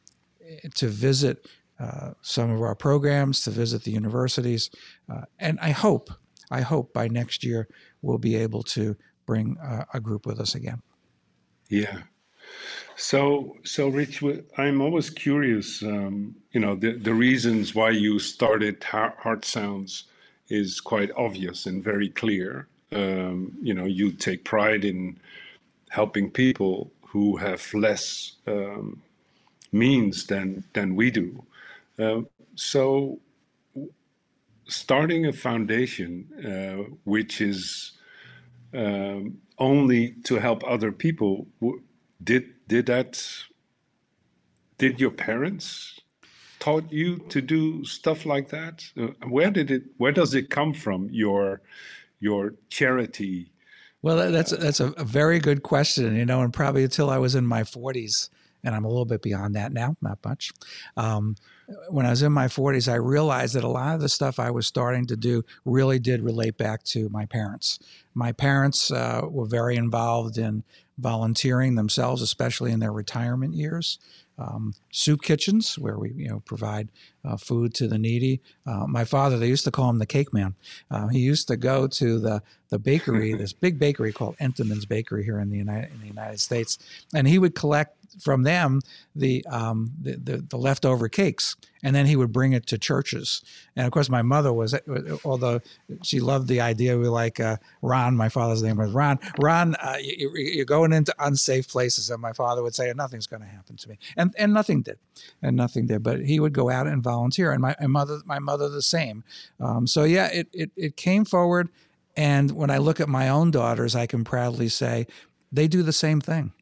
to 0.75 0.89
visit 0.89 1.47
uh, 1.81 2.13
some 2.23 2.51
of 2.51 2.61
our 2.61 2.75
programs, 2.75 3.43
to 3.45 3.51
visit 3.51 3.85
the 3.85 3.91
universities, 3.91 4.71
uh, 5.11 5.23
and 5.39 5.59
I 5.61 5.71
hope 5.71 6.11
I 6.51 6.61
hope 6.61 6.93
by 6.93 7.09
next 7.09 7.45
year 7.45 7.69
we'll 8.03 8.19
be 8.19 8.37
able 8.37 8.63
to 8.63 8.97
bring 9.27 9.57
a 9.95 10.01
group 10.01 10.27
with 10.27 10.39
us 10.39 10.55
again. 10.55 10.83
Yeah. 11.71 12.03
So, 12.97 13.57
so 13.65 13.89
Rich, 13.89 14.23
I'm 14.57 14.81
always 14.81 15.11
curious. 15.11 15.83
Um, 15.83 16.37
you 16.53 16.61
know, 16.61 16.77
the 16.77 16.93
the 16.93 17.15
reasons 17.15 17.75
why 17.75 17.91
you 17.91 18.19
started 18.19 18.83
Heart 18.85 19.45
Sounds 19.45 20.05
is 20.49 20.81
quite 20.81 21.11
obvious 21.17 21.67
and 21.67 21.83
very 21.83 22.09
clear. 22.09 22.69
Um, 22.93 23.57
you 23.63 23.75
know, 23.75 23.87
you 23.87 24.13
take 24.13 24.45
pride 24.45 24.85
in 24.85 25.19
helping 25.89 26.31
people 26.31 26.91
who 27.03 27.37
have 27.37 27.63
less 27.75 28.33
um, 28.47 29.03
means 29.73 30.27
than 30.27 30.65
than 30.73 30.95
we 30.95 31.11
do. 31.11 31.43
Uh, 31.99 32.23
so, 32.55 33.19
starting 34.67 35.27
a 35.27 35.33
foundation 35.33 36.29
uh, 36.45 36.93
which 37.05 37.41
is 37.41 37.93
um, 38.75 39.39
only 39.59 40.15
to 40.25 40.37
help 40.37 40.63
other 40.67 40.93
people, 40.93 41.47
did 42.23 42.45
did 42.69 42.87
that? 42.87 43.23
Did 44.77 45.01
your 45.01 45.13
parents 45.13 46.01
taught 46.65 46.91
you 46.91 47.19
to 47.29 47.43
do 47.43 47.85
stuff 47.85 48.25
like 48.25 48.49
that? 48.49 48.85
Where 49.29 49.51
did 49.51 49.71
it? 49.71 49.83
Where 49.99 50.13
does 50.13 50.35
it 50.35 50.49
come 50.49 50.73
from? 50.73 51.09
Your 51.13 51.61
your 52.21 52.55
charity. 52.71 53.53
Well, 54.01 54.33
that's 54.33 54.51
that's 54.51 54.81
a, 54.81 54.93
a 54.93 55.05
very 55.05 55.39
good 55.39 55.63
question. 55.63 56.17
You 56.17 56.25
know, 56.25 56.41
and 56.41 56.53
probably 56.53 56.85
until 56.85 57.11
I 57.11 57.19
was 57.19 57.35
in 57.35 57.47
my 57.47 57.65
forties, 57.65 58.31
and 58.65 58.75
I'm 58.75 58.87
a 58.87 58.89
little 58.89 59.05
bit 59.05 59.21
beyond 59.21 59.55
that 59.57 59.73
now, 59.75 59.97
not 60.01 60.19
much. 60.25 60.53
Um, 60.97 61.37
when 61.89 62.07
I 62.07 62.11
was 62.11 62.23
in 62.23 62.33
my 62.33 62.47
40s, 62.47 62.93
I 62.93 62.97
realized 62.97 63.55
that 63.55 63.65
a 63.65 63.69
lot 63.69 63.95
of 63.95 64.03
the 64.03 64.09
stuff 64.11 64.39
I 64.39 64.51
was 64.51 64.67
starting 64.67 65.07
to 65.07 65.17
do 65.17 65.43
really 65.65 65.99
did 65.99 66.21
relate 66.21 66.59
back 66.59 66.83
to 66.85 67.09
my 67.09 67.25
parents. 67.25 67.79
My 68.13 68.33
parents 68.33 68.91
uh, 68.91 69.23
were 69.31 69.47
very 69.47 69.77
involved 69.77 70.37
in 70.37 70.63
volunteering 70.99 71.75
themselves, 71.75 72.21
especially 72.21 72.71
in 72.71 72.81
their 72.81 72.93
retirement 72.93 73.55
years 73.55 73.99
um, 74.39 74.75
soup 74.91 75.23
kitchens 75.23 75.79
where 75.79 75.99
we 75.99 76.13
you 76.13 76.29
know 76.29 76.41
provide 76.41 76.89
uh, 77.25 77.37
food 77.37 77.75
to 77.75 77.89
the 77.89 77.99
needy. 77.99 78.41
Uh, 78.67 78.87
my 78.87 79.05
father, 79.05 79.39
they 79.39 79.49
used 79.49 79.65
to 79.65 79.71
call 79.71 79.89
him 79.91 79.99
the 79.99 80.07
cake 80.07 80.33
man. 80.33 80.55
Uh, 80.91 81.09
he 81.09 81.21
used 81.21 81.49
to 81.49 81.57
go 81.57 81.87
to 81.87 82.19
the 82.19 82.43
the 82.71 82.79
bakery, 82.79 83.35
this 83.39 83.53
big 83.53 83.79
bakery 83.79 84.13
called 84.13 84.37
Entenmann's 84.39 84.87
Bakery 84.87 85.25
here 85.25 85.39
in 85.39 85.51
the 85.51 85.59
United 85.59 85.93
in 85.93 86.01
the 86.01 86.07
United 86.07 86.41
States, 86.41 86.79
and 87.15 87.29
he 87.29 87.39
would 87.39 87.55
collect 87.55 87.97
from 88.21 88.43
them 88.43 88.81
the, 89.15 89.45
um, 89.47 89.93
the, 90.01 90.17
the, 90.17 90.37
the 90.49 90.57
leftover 90.57 91.09
cakes, 91.09 91.57
and 91.83 91.95
then 91.95 92.07
he 92.07 92.17
would 92.17 92.33
bring 92.33 92.53
it 92.53 92.67
to 92.67 92.79
churches. 92.79 93.43
And 93.77 93.87
of 93.87 93.93
course, 93.93 94.09
my 94.09 94.23
mother 94.23 94.53
was, 94.53 94.75
although 95.25 95.61
she 96.03 96.21
loved 96.21 96.49
the 96.49 96.61
idea, 96.61 96.99
we 96.99 97.09
like 97.09 97.41
uh, 97.41 97.59
Ron. 97.83 98.17
My 98.17 98.29
father's 98.29 98.63
name 98.63 98.77
was 98.77 98.91
Ron. 98.93 99.19
Ron, 99.39 99.75
uh, 99.77 99.99
you, 100.01 100.63
are 100.63 100.65
going 100.65 100.93
into 100.93 101.15
unsafe 101.19 101.69
places, 101.69 102.11
and 102.11 102.21
my 102.21 102.33
father 102.33 102.63
would 102.63 102.75
say, 102.75 102.93
"Nothing's 102.97 103.27
going 103.27 103.43
to 103.43 103.49
happen 103.49 103.77
to 103.77 103.89
me," 103.89 103.99
and 104.17 104.35
and 104.39 104.53
nothing 104.53 104.83
did, 104.83 104.99
and 105.43 105.57
nothing 105.57 105.87
did. 105.87 106.03
But 106.03 106.25
he 106.25 106.41
would 106.41 106.55
go 106.55 106.71
out 106.71 106.87
and 106.87 107.03
volunteer, 107.03 107.53
and 107.53 107.61
my, 107.61 107.77
my 107.81 107.87
mother, 107.87 108.21
my 108.25 108.39
mother, 108.39 108.69
the 108.69 108.83
same. 108.83 109.23
Um, 109.61 109.87
so 109.87 110.05
yeah, 110.05 110.29
it, 110.33 110.49
it 110.53 110.71
it 110.77 110.97
came 110.97 111.25
forward. 111.25 111.69
And 112.17 112.53
when 112.53 112.71
I 112.71 112.79
look 112.79 113.01
at 113.01 113.09
my 113.09 113.29
own 113.29 113.51
daughters, 113.51 113.97
I 113.97 114.07
can 114.07 114.23
proudly 114.23 114.69
say 114.69 115.09
they 115.51 115.69
do 115.69 115.83
the 115.83 115.93
same 115.93 116.21
thing. 116.21 116.53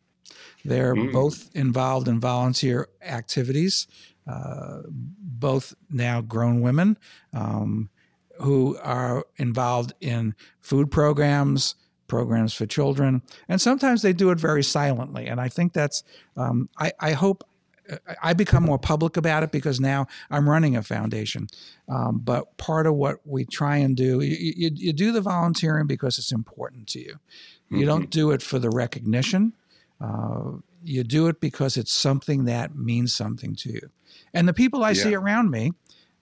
They're 0.64 0.94
mm. 0.94 1.12
both 1.12 1.50
involved 1.54 2.08
in 2.08 2.20
volunteer 2.20 2.88
activities, 3.02 3.86
uh, 4.26 4.82
both 4.88 5.74
now 5.90 6.20
grown 6.20 6.60
women 6.60 6.96
um, 7.32 7.90
who 8.38 8.78
are 8.82 9.24
involved 9.36 9.92
in 10.00 10.34
food 10.60 10.90
programs, 10.90 11.74
programs 12.06 12.54
for 12.54 12.66
children, 12.66 13.22
and 13.48 13.60
sometimes 13.60 14.02
they 14.02 14.12
do 14.12 14.30
it 14.30 14.38
very 14.38 14.62
silently. 14.62 15.26
And 15.26 15.40
I 15.40 15.48
think 15.48 15.72
that's, 15.72 16.04
um, 16.36 16.68
I, 16.78 16.92
I, 17.00 17.12
hope. 17.12 17.44
I 18.22 18.32
become 18.32 18.62
more 18.62 18.78
public 18.78 19.16
about 19.16 19.42
it 19.42 19.50
because 19.50 19.80
now 19.80 20.06
I'm 20.30 20.48
running 20.48 20.76
a 20.76 20.84
foundation. 20.84 21.48
Um, 21.88 22.20
but 22.22 22.56
part 22.56 22.86
of 22.86 22.94
what 22.94 23.16
we 23.24 23.44
try 23.44 23.78
and 23.78 23.96
do, 23.96 24.20
you, 24.20 24.52
you, 24.56 24.70
you, 24.72 24.92
do 24.92 25.10
the 25.10 25.20
volunteering 25.20 25.88
because 25.88 26.16
it's 26.16 26.30
important 26.30 26.86
to 26.90 27.00
you. 27.00 27.16
You 27.70 27.78
mm-hmm. 27.78 27.86
don't 27.86 28.10
do 28.10 28.30
it 28.30 28.40
for 28.40 28.60
the 28.60 28.70
recognition. 28.70 29.52
Uh, 30.02 30.58
you 30.84 31.04
do 31.04 31.28
it 31.28 31.40
because 31.40 31.76
it's 31.76 31.92
something 31.92 32.44
that 32.46 32.74
means 32.74 33.14
something 33.14 33.54
to 33.56 33.70
you. 33.70 33.90
And 34.34 34.48
the 34.48 34.54
people 34.54 34.84
I 34.84 34.90
yeah. 34.90 35.02
see 35.02 35.14
around 35.14 35.50
me 35.50 35.72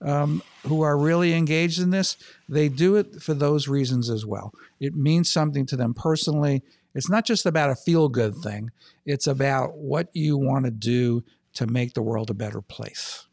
um, 0.03 0.43
who 0.67 0.83
are 0.83 0.97
really 0.97 1.35
engaged 1.35 1.81
in 1.81 1.91
this, 1.91 2.17
they 2.49 2.69
do 2.69 2.97
it 2.97 3.23
for 3.23 3.35
those 3.35 3.69
reasons 3.69 4.11
as 4.11 4.27
well. 4.27 4.53
It 4.81 4.95
means 4.95 5.31
something 5.31 5.67
to 5.67 5.77
them 5.77 5.95
personally. 5.95 6.63
It's 6.95 7.09
not 7.09 7.25
just 7.25 7.47
about 7.47 7.71
a 7.71 7.77
feel 7.77 8.09
good 8.09 8.37
thing, 8.37 8.71
it's 9.07 9.27
about 9.27 9.77
what 9.77 10.09
you 10.13 10.37
want 10.37 10.65
to 10.65 10.71
do 10.71 11.25
to 11.55 11.67
make 11.67 11.95
the 11.95 12.03
world 12.03 12.31
a 12.31 12.35
better 12.35 12.61
place. 12.61 13.27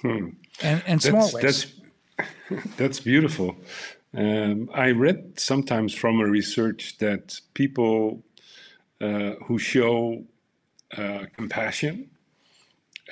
Hmm. 0.00 0.30
And, 0.62 0.82
and 0.86 1.02
small 1.02 1.30
that's, 1.30 1.34
ways. 1.34 1.74
That's, 2.16 2.66
that's 2.76 3.00
beautiful. 3.00 3.56
Um, 4.14 4.68
I 4.74 4.90
read 4.90 5.40
sometimes 5.40 5.94
from 5.94 6.20
a 6.20 6.26
research 6.26 6.98
that 6.98 7.40
people 7.54 8.22
uh, 9.02 9.32
who 9.46 9.58
show 9.58 10.24
uh, 10.96 11.26
compassion 11.36 12.08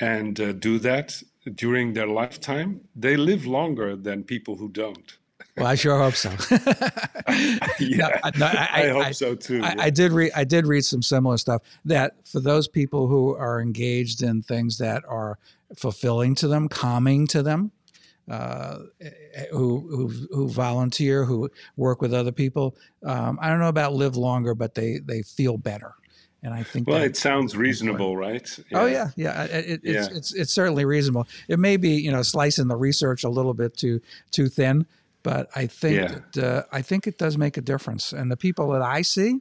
and 0.00 0.40
uh, 0.40 0.52
do 0.52 0.78
that 0.78 1.22
during 1.54 1.94
their 1.94 2.06
lifetime, 2.06 2.80
they 2.94 3.16
live 3.16 3.46
longer 3.46 3.96
than 3.96 4.22
people 4.22 4.56
who 4.56 4.68
don't. 4.68 5.18
Well, 5.56 5.66
I 5.66 5.74
sure 5.74 5.98
hope 5.98 6.14
so. 6.14 6.30
yeah, 7.80 8.20
no, 8.24 8.30
no, 8.38 8.46
I, 8.46 8.68
I, 8.72 8.88
hope 8.88 9.04
I, 9.06 9.10
so 9.10 9.34
too. 9.34 9.62
I, 9.62 9.74
I, 9.78 9.90
did 9.90 10.12
read. 10.12 10.32
I 10.34 10.44
did 10.44 10.66
read 10.66 10.84
some 10.84 11.02
similar 11.02 11.36
stuff. 11.38 11.62
That 11.84 12.26
for 12.26 12.40
those 12.40 12.68
people 12.68 13.08
who 13.08 13.34
are 13.34 13.60
engaged 13.60 14.22
in 14.22 14.42
things 14.42 14.78
that 14.78 15.02
are 15.08 15.38
fulfilling 15.76 16.34
to 16.36 16.48
them, 16.48 16.68
calming 16.68 17.26
to 17.28 17.42
them, 17.42 17.72
uh, 18.30 18.78
who, 19.50 19.80
who 19.90 20.08
who 20.30 20.48
volunteer, 20.48 21.24
who 21.24 21.50
work 21.76 22.00
with 22.00 22.14
other 22.14 22.32
people. 22.32 22.76
Um, 23.04 23.38
I 23.42 23.48
don't 23.48 23.58
know 23.58 23.68
about 23.68 23.92
live 23.94 24.16
longer, 24.16 24.54
but 24.54 24.74
they 24.74 25.00
they 25.04 25.22
feel 25.22 25.58
better. 25.58 25.94
And 26.42 26.54
I 26.54 26.62
think 26.62 26.88
well, 26.88 27.02
it 27.02 27.16
sounds 27.16 27.56
reasonable, 27.56 28.16
right? 28.16 28.48
Yeah. 28.70 28.80
Oh 28.80 28.86
yeah, 28.86 29.08
yeah. 29.16 29.42
It, 29.44 29.80
yeah. 29.82 30.04
It's, 30.04 30.08
it's 30.08 30.34
it's 30.34 30.52
certainly 30.52 30.84
reasonable. 30.84 31.26
It 31.48 31.58
may 31.58 31.76
be 31.76 31.90
you 31.90 32.12
know 32.12 32.22
slicing 32.22 32.68
the 32.68 32.76
research 32.76 33.24
a 33.24 33.28
little 33.28 33.52
bit 33.52 33.76
too 33.76 34.00
too 34.30 34.48
thin, 34.48 34.86
but 35.22 35.50
I 35.54 35.66
think 35.66 35.96
yeah. 35.96 36.18
that, 36.32 36.44
uh, 36.44 36.62
I 36.72 36.82
think 36.82 37.06
it 37.06 37.18
does 37.18 37.36
make 37.36 37.56
a 37.56 37.60
difference. 37.60 38.12
And 38.12 38.30
the 38.30 38.36
people 38.36 38.70
that 38.70 38.82
I 38.82 39.02
see 39.02 39.40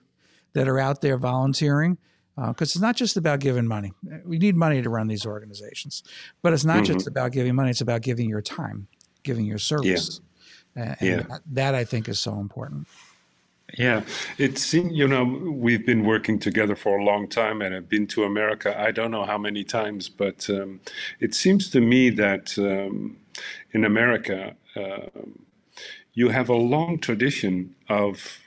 that 0.54 0.68
are 0.68 0.80
out 0.80 1.02
there 1.02 1.18
volunteering, 1.18 2.00
because 2.48 2.70
uh, 2.70 2.76
it's 2.76 2.80
not 2.80 2.96
just 2.96 3.18
about 3.18 3.40
giving 3.40 3.68
money. 3.68 3.92
We 4.24 4.38
need 4.38 4.56
money 4.56 4.82
to 4.82 4.90
run 4.90 5.08
these 5.08 5.26
organizations, 5.26 6.04
but 6.42 6.54
it's 6.54 6.66
not 6.66 6.84
mm-hmm. 6.84 6.94
just 6.94 7.08
about 7.08 7.32
giving 7.32 7.56
money. 7.56 7.72
It's 7.72 7.82
about 7.82 8.02
giving 8.02 8.30
your 8.30 8.42
time, 8.42 8.88
giving 9.24 9.46
your 9.46 9.58
service. 9.58 10.22
Yeah. 10.76 10.96
And, 11.00 11.10
yeah. 11.10 11.22
That, 11.24 11.42
that 11.52 11.76
I 11.76 11.84
think 11.84 12.08
is 12.08 12.20
so 12.20 12.40
important. 12.40 12.88
Yeah, 13.78 14.02
it's 14.38 14.74
you 14.74 15.08
know 15.08 15.24
we've 15.24 15.86
been 15.86 16.04
working 16.04 16.40
together 16.40 16.76
for 16.76 16.98
a 16.98 17.04
long 17.04 17.28
time, 17.28 17.62
and 17.62 17.76
I've 17.76 17.88
been 17.88 18.08
to 18.08 18.24
America. 18.24 18.80
I 18.80 18.92
don't 18.92 19.12
know 19.12 19.26
how 19.26 19.38
many 19.38 19.64
times, 19.64 20.10
but 20.10 20.50
um, 20.50 20.80
it 21.20 21.36
seems 21.36 21.70
to 21.72 21.82
me 21.82 22.10
that 22.12 22.58
um, 22.58 23.18
in 23.72 23.86
America 23.86 24.56
uh, 24.76 25.22
you 26.14 26.30
have 26.30 26.50
a 26.50 26.56
long 26.56 26.98
tradition 26.98 27.76
of 27.90 28.40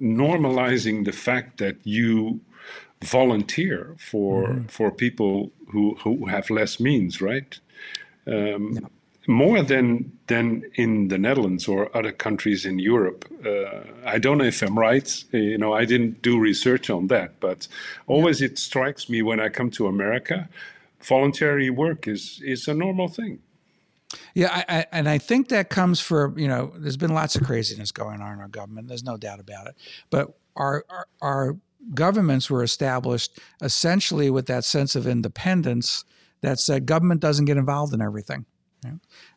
normalizing 0.00 1.04
the 1.04 1.12
fact 1.12 1.58
that 1.58 1.76
you 1.84 2.40
volunteer 3.04 3.94
for 3.98 4.48
mm-hmm. 4.48 4.66
for 4.66 4.90
people 4.90 5.50
who 5.68 5.96
who 5.96 6.26
have 6.26 6.50
less 6.50 6.80
means, 6.80 7.20
right? 7.20 7.58
Um, 8.26 8.72
yeah. 8.72 8.88
More 9.28 9.62
than 9.62 10.12
than 10.28 10.62
in 10.74 11.08
the 11.08 11.18
Netherlands 11.18 11.66
or 11.66 11.90
other 11.96 12.12
countries 12.12 12.64
in 12.64 12.78
Europe. 12.78 13.24
Uh, 13.44 13.80
I 14.04 14.18
don't 14.18 14.38
know 14.38 14.44
if 14.44 14.62
I'm 14.62 14.78
right. 14.78 15.24
Uh, 15.34 15.38
you 15.38 15.58
know, 15.58 15.72
I 15.72 15.84
didn't 15.84 16.22
do 16.22 16.38
research 16.38 16.90
on 16.90 17.08
that, 17.08 17.40
but 17.40 17.66
always 18.06 18.40
yeah. 18.40 18.46
it 18.46 18.58
strikes 18.58 19.08
me 19.08 19.22
when 19.22 19.40
I 19.40 19.48
come 19.48 19.70
to 19.70 19.88
America, 19.88 20.48
voluntary 21.02 21.70
work 21.70 22.06
is 22.06 22.40
is 22.44 22.68
a 22.68 22.74
normal 22.74 23.08
thing. 23.08 23.40
Yeah, 24.34 24.48
I, 24.52 24.78
I, 24.78 24.86
and 24.92 25.08
I 25.08 25.18
think 25.18 25.48
that 25.48 25.70
comes 25.70 26.00
for 26.00 26.32
you 26.36 26.48
know. 26.48 26.72
There's 26.76 26.96
been 26.96 27.14
lots 27.14 27.34
of 27.34 27.42
craziness 27.42 27.90
going 27.90 28.20
on 28.20 28.34
in 28.34 28.40
our 28.40 28.48
government. 28.48 28.86
There's 28.86 29.04
no 29.04 29.16
doubt 29.16 29.40
about 29.40 29.66
it. 29.66 29.74
But 30.10 30.36
our, 30.56 30.84
our, 30.88 31.06
our 31.20 31.56
governments 31.94 32.50
were 32.50 32.62
established 32.62 33.38
essentially 33.62 34.30
with 34.30 34.46
that 34.46 34.64
sense 34.64 34.96
of 34.96 35.06
independence 35.06 36.04
that 36.42 36.58
said 36.58 36.86
government 36.86 37.20
doesn't 37.20 37.44
get 37.46 37.56
involved 37.56 37.94
in 37.94 38.00
everything. 38.00 38.44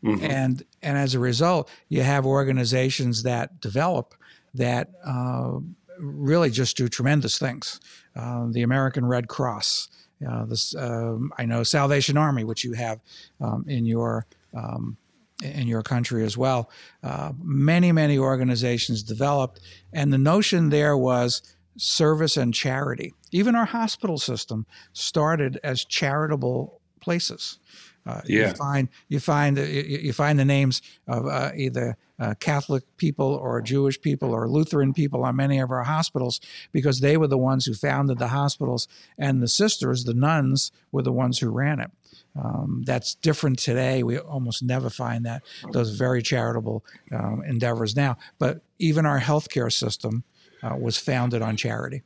Mm-hmm. 0.04 0.26
And 0.26 0.64
and 0.82 0.98
as 0.98 1.16
a 1.16 1.20
result, 1.20 1.70
you 1.88 2.04
have 2.04 2.26
organizations 2.26 3.24
that 3.24 3.60
develop 3.62 4.14
that 4.54 4.90
uh, 5.06 5.60
really 6.00 6.50
just 6.50 6.78
do 6.78 6.88
tremendous 6.88 7.38
things. 7.38 7.80
Uh, 8.16 8.48
the 8.52 8.62
American 8.62 9.06
Red 9.06 9.28
Cross, 9.28 9.90
uh, 10.28 10.46
this 10.46 10.76
um, 10.76 11.32
I 11.38 11.46
know 11.46 11.64
Salvation 11.64 12.18
Army, 12.18 12.44
which 12.44 12.64
you 12.64 12.74
have 12.74 13.00
um, 13.42 13.66
in 13.68 13.86
your 13.86 14.26
um, 14.56 14.98
in 15.44 15.68
your 15.68 15.82
country 15.82 16.26
as 16.26 16.38
well. 16.38 16.70
Uh, 17.04 17.32
many 17.42 17.92
many 17.92 18.18
organizations 18.18 19.04
developed, 19.04 19.62
and 19.94 20.12
the 20.14 20.18
notion 20.18 20.70
there 20.70 20.98
was 20.98 21.42
service 21.80 22.38
and 22.38 22.54
charity. 22.54 23.14
Even 23.32 23.56
our 23.56 23.66
hospital 23.66 24.18
system 24.18 24.66
started 24.94 25.60
as 25.64 25.86
charitable 25.86 26.82
places. 27.00 27.60
Uh, 28.06 28.22
yeah. 28.26 28.50
You 28.50 28.54
find 28.56 28.90
you 29.08 29.20
find 29.20 29.58
you 29.58 30.14
find 30.14 30.40
the 30.40 30.46
names 30.46 30.82
of 31.08 31.28
uh, 31.28 31.52
either 31.56 31.98
uh, 32.20 32.34
Catholic 32.40 32.84
people 32.98 33.28
or 33.28 33.62
Jewish 33.62 34.02
people 34.02 34.34
or 34.34 34.48
Lutheran 34.50 34.94
people 34.94 35.24
on 35.24 35.36
many 35.36 35.60
of 35.60 35.72
our 35.72 35.84
hospitals 35.84 36.42
because 36.72 37.00
they 37.00 37.18
were 37.18 37.28
the 37.28 37.38
ones 37.38 37.66
who 37.66 37.74
founded 37.74 38.18
the 38.18 38.30
hospitals, 38.30 38.88
and 39.18 39.42
the 39.42 39.48
sisters, 39.48 40.04
the 40.04 40.14
nuns, 40.14 40.72
were 40.92 41.04
the 41.04 41.12
ones 41.12 41.40
who 41.40 41.50
ran 41.50 41.80
it. 41.80 41.92
Um, 42.36 42.84
that's 42.86 43.16
different 43.16 43.60
today. 43.60 44.04
We 44.04 44.18
almost 44.18 44.64
never 44.64 44.90
find 44.90 45.26
that 45.26 45.44
those 45.72 45.92
very 45.92 46.22
charitable 46.22 46.84
um, 47.12 47.44
endeavors 47.46 47.96
now. 47.96 48.18
But 48.38 48.62
even 48.80 49.06
our 49.06 49.20
healthcare 49.20 49.72
system 49.72 50.24
uh, 50.64 50.76
was 50.76 50.98
founded 50.98 51.42
on 51.42 51.56
charity. 51.56 52.04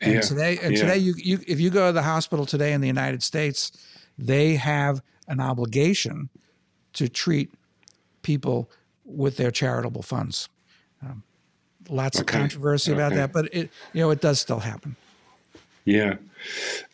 And 0.00 0.14
yeah. 0.14 0.20
today, 0.20 0.58
and 0.62 0.72
yeah. 0.74 0.80
today, 0.80 0.98
you, 0.98 1.14
you 1.16 1.38
if 1.46 1.60
you 1.60 1.70
go 1.70 1.86
to 1.86 1.92
the 1.92 2.02
hospital 2.02 2.44
today 2.44 2.72
in 2.72 2.80
the 2.80 2.88
United 2.88 3.22
States, 3.22 3.72
they 4.18 4.56
have 4.56 5.00
an 5.28 5.40
obligation 5.40 6.28
to 6.94 7.08
treat 7.08 7.52
people 8.22 8.68
with 9.04 9.36
their 9.36 9.50
charitable 9.50 10.02
funds. 10.02 10.48
Um, 11.02 11.22
lots 11.88 12.20
okay. 12.20 12.22
of 12.22 12.40
controversy 12.40 12.92
about 12.92 13.14
that, 13.14 13.32
but 13.32 13.52
it 13.52 13.70
you 13.92 14.00
know 14.00 14.10
it 14.10 14.20
does 14.20 14.40
still 14.40 14.60
happen. 14.60 14.96
Yeah, 15.84 16.14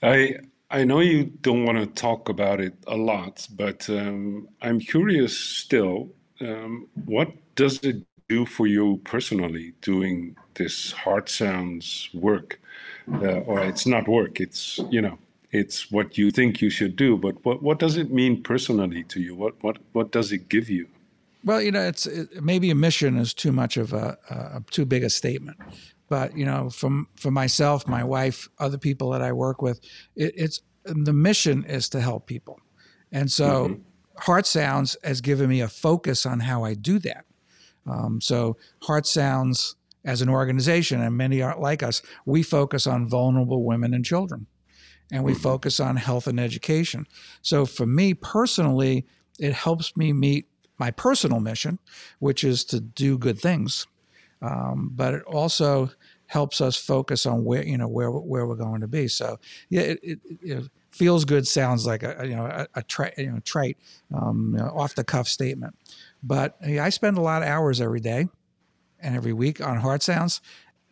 I 0.03 0.37
I 0.71 0.85
know 0.85 1.01
you 1.01 1.25
don't 1.25 1.65
want 1.65 1.79
to 1.79 1.87
talk 1.87 2.29
about 2.29 2.61
it 2.61 2.75
a 2.87 2.97
lot, 2.97 3.47
but 3.57 3.89
um, 3.89 4.49
I'm 4.61 4.81
curious 4.81 5.37
still. 5.37 6.11
Um, 6.41 6.89
what 7.07 7.33
does 7.55 7.83
it 7.83 8.05
do 8.29 8.47
for 8.47 8.67
you 8.67 9.01
personally 9.05 9.73
doing 9.81 10.37
this 10.55 10.93
Heart 10.93 11.29
Sounds 11.29 12.11
work? 12.13 12.61
Uh, 13.11 13.41
or 13.47 13.65
it's 13.65 13.87
not 13.87 14.07
work, 14.07 14.39
it's, 14.39 14.79
you 14.91 15.01
know, 15.01 15.19
it's 15.51 15.91
what 15.91 16.19
you 16.19 16.31
think 16.31 16.61
you 16.61 16.69
should 16.69 16.95
do. 16.95 17.17
But 17.17 17.43
what, 17.43 17.63
what 17.63 17.79
does 17.79 17.97
it 17.97 18.11
mean 18.11 18.43
personally 18.43 19.03
to 19.05 19.21
you? 19.21 19.35
What, 19.35 19.55
what, 19.63 19.79
what 19.93 20.13
does 20.13 20.31
it 20.31 20.51
give 20.51 20.69
you? 20.69 20.87
Well, 21.45 21.63
you 21.63 21.73
know, 21.73 21.81
it's 21.81 22.07
it, 22.07 22.43
maybe 22.43 22.71
a 22.71 22.75
mission 22.75 23.17
is 23.17 23.33
too 23.33 23.53
much 23.53 23.77
of 23.77 23.93
a, 23.93 24.19
a 24.29 24.63
too 24.71 24.85
big 24.85 25.05
a 25.05 25.09
statement, 25.11 25.57
but 26.09 26.37
you 26.37 26.45
know, 26.45 26.69
from 26.69 27.07
for 27.17 27.31
myself, 27.31 27.87
my 27.87 28.03
wife, 28.05 28.49
other 28.59 28.77
people 28.77 29.11
that 29.11 29.23
I 29.23 29.33
work 29.33 29.63
with, 29.63 29.81
it, 30.17 30.35
it's 30.37 30.61
the 30.85 31.13
mission 31.13 31.65
is 31.65 31.89
to 31.91 32.01
help 32.01 32.27
people, 32.27 32.59
and 33.13 33.31
so 33.31 33.69
mm-hmm. 33.69 33.83
Heart 34.17 34.47
Sounds 34.47 34.97
has 35.05 35.21
given 35.21 35.49
me 35.49 35.61
a 35.61 35.69
focus 35.69 36.27
on 36.27 36.41
how 36.41 36.65
I 36.65 36.75
do 36.75 36.99
that. 36.99 37.25
Um, 37.89 38.21
so 38.21 38.57
Heart 38.83 39.07
Sounds 39.07 39.77
as 40.05 40.23
an 40.23 40.29
organization, 40.29 41.01
and 41.01 41.17
many 41.17 41.43
aren't 41.43 41.61
like 41.61 41.83
us, 41.83 42.03
we 42.25 42.43
focus 42.43 42.87
on 42.87 43.09
vulnerable 43.09 43.65
women 43.65 43.93
and 43.95 44.05
children, 44.05 44.47
and 45.11 45.25
we 45.25 45.33
mm-hmm. 45.33 45.43
focus 45.43 45.81
on 45.81 45.97
health 45.97 46.27
and 46.27 46.39
education. 46.39 47.07
So 47.43 47.67
for 47.67 47.87
me 47.87 48.15
personally, 48.15 49.07
it 49.39 49.53
helps 49.53 49.97
me 49.97 50.13
meet 50.13 50.47
my 50.79 50.91
personal 50.91 51.41
mission, 51.41 51.79
which 52.21 52.45
is 52.45 52.65
to 52.67 52.81
do 52.81 53.19
good 53.19 53.39
things. 53.39 53.87
Um, 54.41 54.93
but 54.95 55.15
it 55.15 55.23
also 55.25 55.91
helps 56.27 56.61
us 56.61 56.77
focus 56.77 57.27
on 57.27 57.45
where 57.45 57.65
you 57.65 57.77
know 57.77 57.89
where 57.89 58.11
where 58.11 58.47
we're 58.47 58.55
going 58.55 58.81
to 58.83 58.89
be. 58.89 59.09
So 59.09 59.39
yeah, 59.69 59.81
it, 59.81 59.99
it, 60.03 60.19
it 60.43 60.65
feels 60.91 61.25
good 61.25 61.47
sounds 61.47 61.87
like 61.87 62.03
a 62.03 62.17
you 62.23 62.37
know 62.37 62.47
a, 62.47 62.67
a 62.75 62.83
tri- 62.83 63.15
you 63.19 63.33
know, 63.33 63.41
trite 63.41 63.79
um, 64.15 64.55
you 64.57 64.63
know, 64.63 64.71
off 64.71 64.95
the 64.95 65.05
cuff 65.05 65.27
statement, 65.27 65.75
but 66.23 66.57
I 66.65 66.91
spend 66.91 67.19
a 67.19 67.21
lot 67.21 67.43
of 67.43 67.49
hours 67.49 67.81
every 67.81 68.01
day 68.01 68.29
and 69.01 69.17
every 69.17 69.33
week 69.33 69.61
on 69.61 69.79
Heart 69.79 70.03
Sounds, 70.03 70.41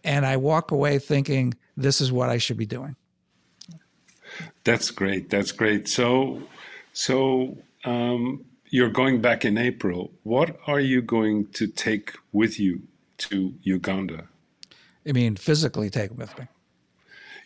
and 0.04 0.25
I 0.25 0.37
walk 0.37 0.71
away 0.71 0.99
thinking 0.99 1.54
this 1.76 2.00
is 2.00 2.12
what 2.12 2.28
I 2.28 2.38
should 2.38 2.56
be 2.56 2.66
doing. 2.66 2.97
That's 4.64 4.90
great. 4.90 5.30
That's 5.30 5.52
great. 5.52 5.88
So 5.88 6.42
so. 6.92 7.59
Um, 7.85 8.45
you're 8.71 8.90
going 8.90 9.21
back 9.21 9.45
in 9.45 9.56
April. 9.56 10.12
What 10.23 10.59
are 10.66 10.80
you 10.80 11.02
going 11.02 11.47
to 11.52 11.66
take 11.66 12.14
with 12.33 12.59
you 12.59 12.83
to 13.18 13.54
Uganda? 13.62 14.25
I 15.09 15.12
mean, 15.12 15.37
physically 15.37 15.88
take 15.88 16.16
with 16.16 16.37
me. 16.38 16.47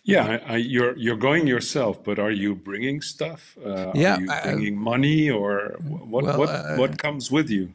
Yeah, 0.02 0.38
I, 0.46 0.56
you're 0.56 0.96
you're 0.96 1.16
going 1.16 1.46
yourself, 1.46 2.02
but 2.02 2.18
are 2.18 2.30
you 2.30 2.54
bringing 2.54 3.02
stuff? 3.02 3.56
Uh, 3.64 3.92
yeah, 3.94 4.16
are 4.16 4.20
you 4.20 4.28
bringing 4.42 4.78
I, 4.78 4.80
money, 4.80 5.30
or 5.30 5.76
what 5.82 6.24
well, 6.24 6.38
what 6.38 6.48
uh, 6.48 6.76
what 6.76 6.98
comes 6.98 7.30
with 7.30 7.50
you? 7.50 7.72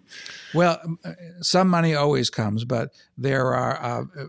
Well, 0.54 0.80
uh, 1.04 1.14
some 1.42 1.70
money 1.70 1.94
always 1.94 2.32
comes, 2.32 2.66
but 2.66 2.94
there 3.18 3.54
are 3.54 3.78
uh, 3.84 4.26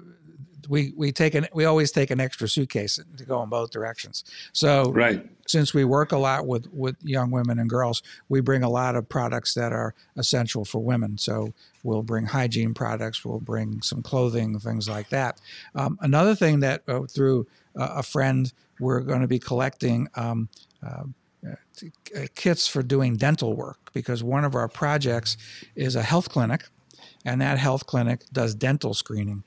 we 0.69 0.93
we 0.97 1.13
take 1.13 1.35
an 1.35 1.47
we 1.53 1.65
always 1.65 1.91
take 1.91 2.11
an 2.11 2.21
extra 2.21 2.49
suitcase 2.49 2.99
to 3.17 3.25
go 3.25 3.43
in 3.43 3.49
both 3.49 3.71
directions. 3.71 4.25
So 4.53 4.91
right. 4.93 5.27
since 5.47 5.75
we 5.75 5.85
work 5.85 6.13
a 6.13 6.19
lot 6.19 6.47
with 6.47 6.73
with 6.73 6.97
young 7.03 7.31
women 7.31 7.59
and 7.59 7.69
girls, 7.69 8.03
we 8.29 8.41
bring 8.41 8.63
a 8.63 8.69
lot 8.69 8.97
of 8.97 9.09
products 9.09 9.55
that 9.55 9.73
are 9.73 9.95
essential 10.17 10.65
for 10.65 10.79
women. 10.79 11.19
So 11.19 11.53
we'll 11.83 12.03
bring 12.03 12.27
hygiene 12.27 12.75
products, 12.75 13.25
we'll 13.25 13.41
bring 13.41 13.83
some 13.83 14.03
clothing, 14.03 14.59
things 14.59 14.89
like 14.89 15.09
that. 15.11 15.41
Um, 15.75 15.99
another 16.01 16.35
thing 16.35 16.61
that 16.61 16.83
uh, 16.89 17.03
through 17.03 17.47
uh, 17.79 17.95
a 17.97 18.03
friend 18.03 18.53
we're 18.79 19.01
going 19.01 19.23
to 19.23 19.29
be 19.29 19.39
collecting. 19.39 20.09
Um, 20.15 20.49
uh, 20.87 21.05
uh, 22.17 22.27
kits 22.35 22.67
for 22.67 22.83
doing 22.83 23.17
dental 23.17 23.55
work 23.55 23.93
because 23.93 24.25
one 24.25 24.45
of 24.45 24.55
our 24.55 24.67
projects 24.67 25.37
is 25.77 25.95
a 25.95 26.03
health 26.03 26.29
clinic 26.29 26.65
and 27.25 27.41
that 27.41 27.59
health 27.59 27.87
clinic 27.87 28.23
does 28.33 28.55
dental 28.55 28.95
screening 28.95 29.45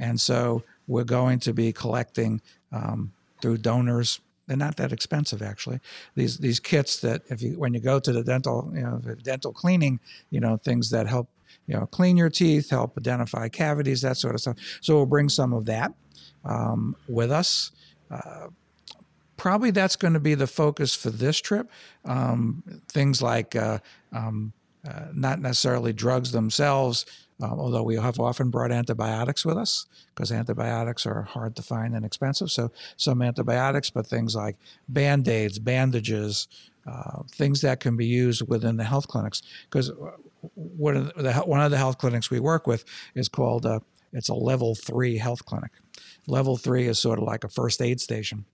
and 0.00 0.20
so 0.20 0.64
we're 0.88 1.04
going 1.04 1.38
to 1.40 1.52
be 1.52 1.72
collecting 1.72 2.40
um, 2.72 3.12
through 3.40 3.58
donors. 3.58 4.20
They're 4.48 4.56
not 4.56 4.76
that 4.78 4.92
expensive, 4.92 5.42
actually. 5.42 5.78
These 6.16 6.38
these 6.38 6.58
kits 6.58 7.00
that 7.02 7.22
if 7.28 7.40
you 7.40 7.52
when 7.52 7.72
you 7.72 7.78
go 7.78 8.00
to 8.00 8.12
the 8.12 8.24
dental 8.24 8.68
you 8.74 8.82
know 8.82 9.00
dental 9.22 9.52
cleaning, 9.52 10.00
you 10.30 10.40
know 10.40 10.56
things 10.56 10.90
that 10.90 11.06
help 11.06 11.28
you 11.68 11.76
know 11.76 11.86
clean 11.86 12.16
your 12.16 12.30
teeth, 12.30 12.70
help 12.70 12.98
identify 12.98 13.48
cavities, 13.48 14.00
that 14.02 14.16
sort 14.16 14.34
of 14.34 14.40
stuff. 14.40 14.56
So 14.80 14.96
we'll 14.96 15.06
bring 15.06 15.28
some 15.28 15.52
of 15.52 15.66
that 15.66 15.92
um, 16.44 16.96
with 17.06 17.30
us. 17.30 17.70
Uh, 18.10 18.48
probably 19.36 19.70
that's 19.70 19.96
going 19.96 20.14
to 20.14 20.20
be 20.20 20.34
the 20.34 20.46
focus 20.46 20.94
for 20.94 21.10
this 21.10 21.38
trip. 21.38 21.70
Um, 22.04 22.82
things 22.88 23.22
like 23.22 23.54
uh, 23.54 23.78
um, 24.12 24.52
uh, 24.86 25.06
not 25.14 25.40
necessarily 25.40 25.92
drugs 25.92 26.32
themselves, 26.32 27.06
um, 27.40 27.58
although 27.58 27.82
we 27.82 27.96
have 27.96 28.20
often 28.20 28.50
brought 28.50 28.72
antibiotics 28.72 29.44
with 29.44 29.56
us 29.56 29.86
because 30.14 30.30
antibiotics 30.32 31.06
are 31.06 31.22
hard 31.22 31.56
to 31.56 31.62
find 31.62 31.94
and 31.94 32.04
expensive. 32.04 32.50
So 32.50 32.70
some 32.96 33.22
antibiotics, 33.22 33.90
but 33.90 34.06
things 34.06 34.34
like 34.34 34.56
band-aids, 34.88 35.58
bandages, 35.58 36.48
uh, 36.86 37.22
things 37.30 37.60
that 37.62 37.80
can 37.80 37.96
be 37.96 38.06
used 38.06 38.48
within 38.48 38.76
the 38.76 38.84
health 38.84 39.08
clinics. 39.08 39.42
Because 39.64 39.90
one 40.54 40.96
of 40.96 41.14
the 41.14 41.32
one 41.46 41.60
of 41.60 41.70
the 41.70 41.76
health 41.78 41.98
clinics 41.98 42.30
we 42.30 42.40
work 42.40 42.66
with 42.66 42.84
is 43.14 43.28
called 43.28 43.66
a, 43.66 43.82
it's 44.12 44.28
a 44.28 44.34
level 44.34 44.74
three 44.74 45.16
health 45.18 45.44
clinic. 45.44 45.72
Level 46.26 46.56
three 46.56 46.86
is 46.86 46.98
sort 46.98 47.18
of 47.18 47.24
like 47.24 47.44
a 47.44 47.48
first 47.48 47.80
aid 47.82 48.00
station, 48.00 48.44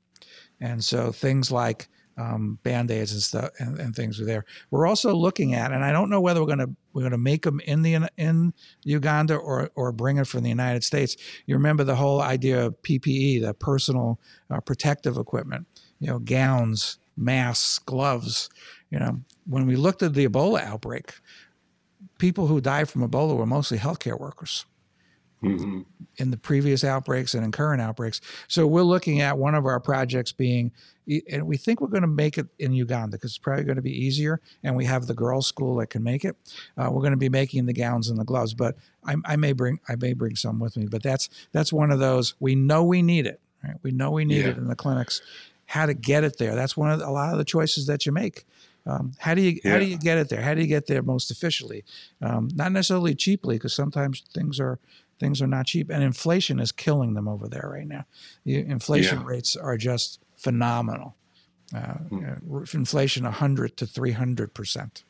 and 0.60 0.82
so 0.82 1.12
things 1.12 1.50
like 1.50 1.88
um, 2.16 2.58
band-aids 2.62 3.12
and 3.12 3.22
stuff 3.22 3.50
and, 3.58 3.78
and, 3.78 3.94
things 3.94 4.20
are 4.20 4.24
there. 4.24 4.44
We're 4.70 4.86
also 4.86 5.14
looking 5.14 5.54
at, 5.54 5.72
and 5.72 5.84
I 5.84 5.92
don't 5.92 6.08
know 6.08 6.20
whether 6.20 6.40
we're 6.40 6.46
going 6.46 6.66
to 6.66 6.70
we're 6.92 7.02
going 7.02 7.12
to 7.12 7.18
make 7.18 7.42
them 7.42 7.60
in 7.60 7.82
the 7.82 8.08
in 8.16 8.54
Uganda 8.84 9.36
or 9.36 9.70
or 9.74 9.92
bring 9.92 10.16
it 10.16 10.26
from 10.26 10.42
the 10.42 10.48
United 10.48 10.82
States. 10.82 11.16
You 11.44 11.54
remember 11.56 11.84
the 11.84 11.96
whole 11.96 12.22
idea 12.22 12.66
of 12.66 12.80
PPE, 12.82 13.42
the 13.42 13.54
personal 13.54 14.18
uh, 14.50 14.60
protective 14.60 15.18
equipment, 15.18 15.66
you 15.98 16.08
know, 16.08 16.18
gowns, 16.18 16.98
masks, 17.16 17.78
gloves. 17.78 18.48
You 18.90 18.98
know, 18.98 19.20
when 19.46 19.66
we 19.66 19.76
looked 19.76 20.02
at 20.02 20.14
the 20.14 20.26
Ebola 20.26 20.62
outbreak, 20.62 21.12
people 22.18 22.46
who 22.46 22.60
died 22.60 22.88
from 22.88 23.06
Ebola 23.06 23.36
were 23.36 23.46
mostly 23.46 23.78
healthcare 23.78 24.18
workers 24.18 24.64
mm-hmm. 25.42 25.82
in 26.16 26.30
the 26.30 26.36
previous 26.36 26.84
outbreaks 26.84 27.34
and 27.34 27.44
in 27.44 27.52
current 27.52 27.80
outbreaks. 27.80 28.20
So 28.48 28.66
we're 28.66 28.82
looking 28.82 29.20
at 29.20 29.36
one 29.38 29.54
of 29.54 29.66
our 29.66 29.80
projects 29.80 30.32
being, 30.32 30.72
and 31.30 31.46
we 31.46 31.56
think 31.56 31.80
we're 31.80 31.88
going 31.88 32.02
to 32.02 32.08
make 32.08 32.38
it 32.38 32.46
in 32.58 32.72
Uganda 32.72 33.16
because 33.16 33.30
it's 33.30 33.38
probably 33.38 33.64
going 33.64 33.76
to 33.76 33.82
be 33.82 34.04
easier, 34.04 34.40
and 34.62 34.76
we 34.76 34.84
have 34.84 35.06
the 35.06 35.14
girls' 35.14 35.46
school 35.46 35.76
that 35.76 35.88
can 35.88 36.02
make 36.02 36.24
it. 36.24 36.36
Uh, 36.76 36.88
we're 36.90 37.02
going 37.02 37.12
to 37.12 37.16
be 37.16 37.28
making 37.28 37.66
the 37.66 37.72
gowns 37.72 38.08
and 38.08 38.18
the 38.18 38.24
gloves, 38.24 38.54
but 38.54 38.76
I, 39.04 39.14
I, 39.24 39.36
may 39.36 39.52
bring 39.52 39.78
I 39.88 39.96
may 39.96 40.12
bring 40.12 40.36
some 40.36 40.58
with 40.58 40.76
me. 40.76 40.86
But 40.86 41.02
that's 41.02 41.28
that's 41.52 41.72
one 41.72 41.90
of 41.90 41.98
those 41.98 42.34
we 42.40 42.54
know 42.54 42.84
we 42.84 43.02
need 43.02 43.26
it. 43.26 43.40
Right? 43.62 43.76
We 43.82 43.92
know 43.92 44.10
we 44.10 44.24
need 44.24 44.44
yeah. 44.44 44.50
it 44.50 44.58
in 44.58 44.68
the 44.68 44.76
clinics. 44.76 45.22
How 45.66 45.86
to 45.86 45.94
get 45.94 46.22
it 46.22 46.38
there? 46.38 46.54
That's 46.54 46.76
one 46.76 46.92
of 46.92 47.00
the, 47.00 47.08
a 47.08 47.10
lot 47.10 47.32
of 47.32 47.38
the 47.38 47.44
choices 47.44 47.86
that 47.86 48.06
you 48.06 48.12
make. 48.12 48.44
Um, 48.86 49.12
how 49.18 49.34
do 49.34 49.42
you 49.42 49.60
yeah. 49.64 49.72
how 49.72 49.78
do 49.78 49.84
you 49.84 49.98
get 49.98 50.16
it 50.18 50.28
there? 50.28 50.40
How 50.40 50.54
do 50.54 50.60
you 50.60 50.68
get 50.68 50.86
there 50.86 51.02
most 51.02 51.30
efficiently? 51.30 51.84
Um, 52.22 52.48
not 52.54 52.70
necessarily 52.72 53.14
cheaply, 53.14 53.56
because 53.56 53.74
sometimes 53.74 54.22
things 54.32 54.60
are 54.60 54.78
Things 55.18 55.40
are 55.40 55.46
not 55.46 55.66
cheap, 55.66 55.90
and 55.90 56.02
inflation 56.02 56.60
is 56.60 56.72
killing 56.72 57.14
them 57.14 57.26
over 57.26 57.48
there 57.48 57.70
right 57.72 57.86
now. 57.86 58.04
The 58.44 58.58
inflation 58.58 59.20
yeah. 59.20 59.26
rates 59.26 59.56
are 59.56 59.76
just 59.76 60.20
phenomenal. 60.36 61.16
Uh, 61.74 61.94
mm. 62.10 62.74
inflation 62.74 63.24
100 63.24 63.76
to 63.78 63.86
300 63.86 64.54
percent. 64.54 65.04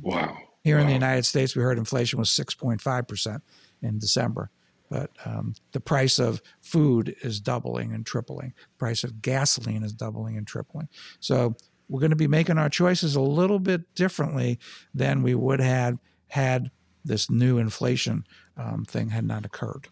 Wow. 0.00 0.36
Here 0.64 0.76
wow. 0.76 0.82
in 0.82 0.86
the 0.88 0.94
United 0.94 1.24
States, 1.24 1.54
we 1.54 1.62
heard 1.62 1.78
inflation 1.78 2.18
was 2.18 2.30
6.5 2.30 3.08
percent 3.08 3.42
in 3.82 3.98
December, 3.98 4.50
but 4.90 5.10
um, 5.24 5.54
the 5.72 5.80
price 5.80 6.18
of 6.18 6.42
food 6.60 7.14
is 7.22 7.40
doubling 7.40 7.92
and 7.92 8.06
tripling. 8.06 8.54
The 8.56 8.78
price 8.78 9.04
of 9.04 9.22
gasoline 9.22 9.82
is 9.82 9.92
doubling 9.92 10.36
and 10.36 10.46
tripling. 10.46 10.88
So 11.20 11.56
we're 11.88 12.00
going 12.00 12.10
to 12.10 12.16
be 12.16 12.28
making 12.28 12.58
our 12.58 12.70
choices 12.70 13.16
a 13.16 13.20
little 13.20 13.58
bit 13.58 13.94
differently 13.94 14.58
than 14.94 15.22
we 15.22 15.34
would 15.34 15.60
have 15.60 15.98
had 16.28 16.70
this 17.04 17.30
new 17.30 17.58
inflation 17.58 18.24
um, 18.56 18.84
thing 18.84 19.10
had 19.10 19.24
not 19.24 19.44
occurred. 19.44 19.88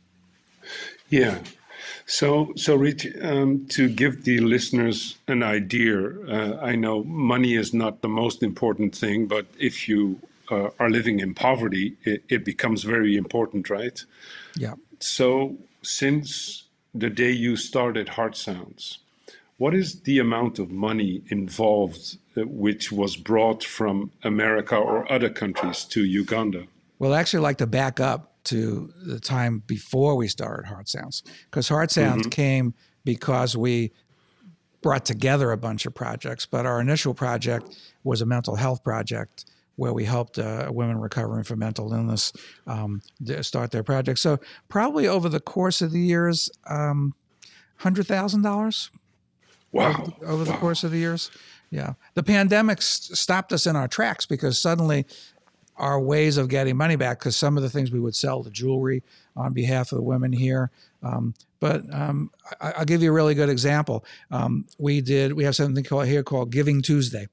Yeah. 1.08 1.38
So, 2.06 2.52
so 2.56 2.76
Rich, 2.76 3.06
um, 3.22 3.66
to 3.68 3.88
give 3.88 4.24
the 4.24 4.40
listeners 4.40 5.16
an 5.28 5.42
idea, 5.42 6.10
uh, 6.28 6.58
I 6.60 6.76
know 6.76 7.04
money 7.04 7.54
is 7.54 7.72
not 7.72 8.02
the 8.02 8.08
most 8.08 8.42
important 8.42 8.94
thing, 8.94 9.26
but 9.26 9.46
if 9.58 9.88
you 9.88 10.20
uh, 10.50 10.70
are 10.78 10.90
living 10.90 11.20
in 11.20 11.34
poverty, 11.34 11.96
it, 12.04 12.24
it, 12.28 12.44
becomes 12.44 12.82
very 12.82 13.16
important, 13.16 13.70
right? 13.70 14.04
Yeah. 14.56 14.74
So, 14.98 15.56
since 15.82 16.64
the 16.94 17.08
day 17.08 17.30
you 17.30 17.56
started 17.56 18.10
Heart 18.10 18.36
Sounds, 18.36 18.98
what 19.58 19.74
is 19.74 20.00
the 20.00 20.18
amount 20.18 20.58
of 20.58 20.70
money 20.70 21.22
involved 21.28 22.16
uh, 22.36 22.42
which 22.46 22.90
was 22.90 23.16
brought 23.16 23.62
from 23.62 24.10
America 24.24 24.76
or 24.76 25.10
other 25.10 25.30
countries 25.30 25.84
to 25.84 26.04
Uganda? 26.04 26.64
Well, 27.00 27.14
actually 27.14 27.40
like 27.40 27.56
to 27.58 27.66
back 27.66 27.98
up 27.98 28.44
to 28.44 28.92
the 29.02 29.18
time 29.18 29.62
before 29.66 30.16
we 30.16 30.28
started 30.28 30.66
Heart 30.66 30.88
Sounds, 30.88 31.22
because 31.46 31.66
Heart 31.66 31.90
Sounds 31.90 32.22
mm-hmm. 32.22 32.28
came 32.28 32.74
because 33.04 33.56
we 33.56 33.92
brought 34.82 35.06
together 35.06 35.50
a 35.50 35.56
bunch 35.56 35.86
of 35.86 35.94
projects. 35.94 36.44
But 36.44 36.66
our 36.66 36.78
initial 36.78 37.14
project 37.14 37.74
was 38.04 38.20
a 38.20 38.26
mental 38.26 38.54
health 38.54 38.84
project 38.84 39.46
where 39.76 39.94
we 39.94 40.04
helped 40.04 40.38
uh, 40.38 40.68
women 40.70 40.98
recovering 41.00 41.42
from 41.42 41.60
mental 41.60 41.90
illness 41.90 42.34
um, 42.66 43.00
start 43.40 43.70
their 43.70 43.82
project. 43.82 44.18
So 44.18 44.38
probably 44.68 45.08
over 45.08 45.30
the 45.30 45.40
course 45.40 45.80
of 45.80 45.92
the 45.92 46.00
years, 46.00 46.50
um, 46.68 47.14
hundred 47.76 48.08
thousand 48.08 48.42
dollars. 48.42 48.90
Wow! 49.72 50.12
Over, 50.20 50.26
over 50.26 50.44
the 50.44 50.52
course 50.52 50.84
of 50.84 50.90
the 50.90 50.98
years, 50.98 51.30
yeah. 51.70 51.94
The 52.14 52.22
pandemic 52.22 52.82
stopped 52.82 53.52
us 53.52 53.66
in 53.66 53.74
our 53.74 53.88
tracks 53.88 54.26
because 54.26 54.58
suddenly 54.58 55.06
our 55.80 56.00
ways 56.00 56.36
of 56.36 56.48
getting 56.48 56.76
money 56.76 56.96
back 56.96 57.18
because 57.18 57.36
some 57.36 57.56
of 57.56 57.62
the 57.62 57.70
things 57.70 57.90
we 57.90 58.00
would 58.00 58.14
sell, 58.14 58.42
the 58.42 58.50
jewelry 58.50 59.02
on 59.36 59.52
behalf 59.52 59.92
of 59.92 59.96
the 59.96 60.02
women 60.02 60.32
here. 60.32 60.70
Um, 61.02 61.34
but 61.58 61.82
um, 61.92 62.30
I, 62.60 62.78
will 62.78 62.84
give 62.84 63.02
you 63.02 63.10
a 63.10 63.12
really 63.12 63.34
good 63.34 63.48
example. 63.48 64.04
Um, 64.30 64.66
we 64.78 65.00
did 65.00 65.32
we 65.32 65.44
have 65.44 65.56
something 65.56 65.82
called 65.82 66.06
here 66.06 66.22
called 66.22 66.50
Giving 66.50 66.82
Tuesday, 66.82 67.26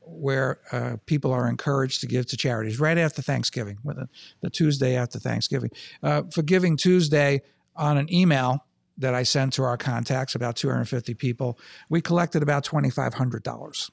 where 0.00 0.60
uh, 0.72 0.96
people 1.06 1.32
are 1.32 1.48
encouraged 1.48 2.00
to 2.02 2.06
give 2.06 2.26
to 2.26 2.36
charities 2.36 2.78
right 2.78 2.98
after 2.98 3.22
Thanksgiving, 3.22 3.78
the, 3.84 4.08
the 4.40 4.50
Tuesday 4.50 4.96
after 4.96 5.18
Thanksgiving. 5.18 5.70
Uh, 6.02 6.22
for 6.30 6.42
Giving 6.42 6.76
Tuesday, 6.76 7.42
on 7.76 7.96
an 7.96 8.12
email 8.12 8.64
that 8.98 9.14
I 9.14 9.22
sent 9.22 9.54
to 9.54 9.62
our 9.62 9.78
contacts, 9.78 10.34
about 10.34 10.56
250 10.56 11.14
people, 11.14 11.58
we 11.88 12.00
collected 12.00 12.42
about 12.42 12.64
$2,500. 12.64 13.90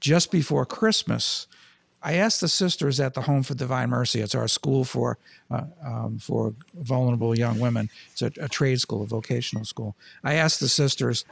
Just 0.00 0.32
before 0.32 0.66
Christmas, 0.66 1.46
I 2.02 2.14
asked 2.14 2.40
the 2.40 2.48
sisters 2.48 3.00
at 3.00 3.14
the 3.14 3.22
Home 3.22 3.42
for 3.42 3.54
Divine 3.54 3.90
Mercy. 3.90 4.20
It's 4.20 4.34
our 4.34 4.48
school 4.48 4.84
for 4.84 5.18
uh, 5.50 5.64
um, 5.84 6.18
for 6.18 6.54
vulnerable 6.74 7.36
young 7.38 7.58
women. 7.60 7.88
It's 8.12 8.22
a, 8.22 8.32
a, 8.40 8.48
trade 8.48 8.80
school, 8.80 9.02
a 9.02 9.06
vocational 9.06 9.64
school. 9.64 9.94
I 10.24 10.34
asked 10.34 10.60
the 10.60 10.68
sisters, 10.68 11.24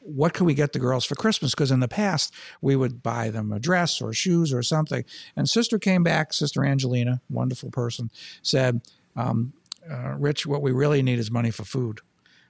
"What 0.00 0.34
can 0.34 0.44
we 0.46 0.54
get 0.54 0.72
the 0.72 0.78
girls 0.78 1.04
for 1.04 1.14
Christmas?" 1.14 1.52
Because 1.52 1.70
in 1.70 1.80
the 1.80 1.88
past 1.88 2.34
we 2.60 2.76
would 2.76 3.02
buy 3.02 3.30
them 3.30 3.52
a 3.52 3.58
dress 3.58 4.00
or 4.00 4.12
shoes 4.12 4.52
or 4.52 4.62
something. 4.62 5.04
And 5.36 5.48
sister 5.48 5.78
came 5.78 6.02
back, 6.02 6.32
Sister 6.32 6.64
Angelina, 6.64 7.20
wonderful 7.30 7.70
person, 7.70 8.10
said, 8.42 8.82
um, 9.16 9.52
uh, 9.90 10.14
"Rich, 10.18 10.46
what 10.46 10.62
we 10.62 10.72
really 10.72 11.02
need 11.02 11.18
is 11.18 11.30
money 11.30 11.50
for 11.50 11.64
food." 11.64 12.00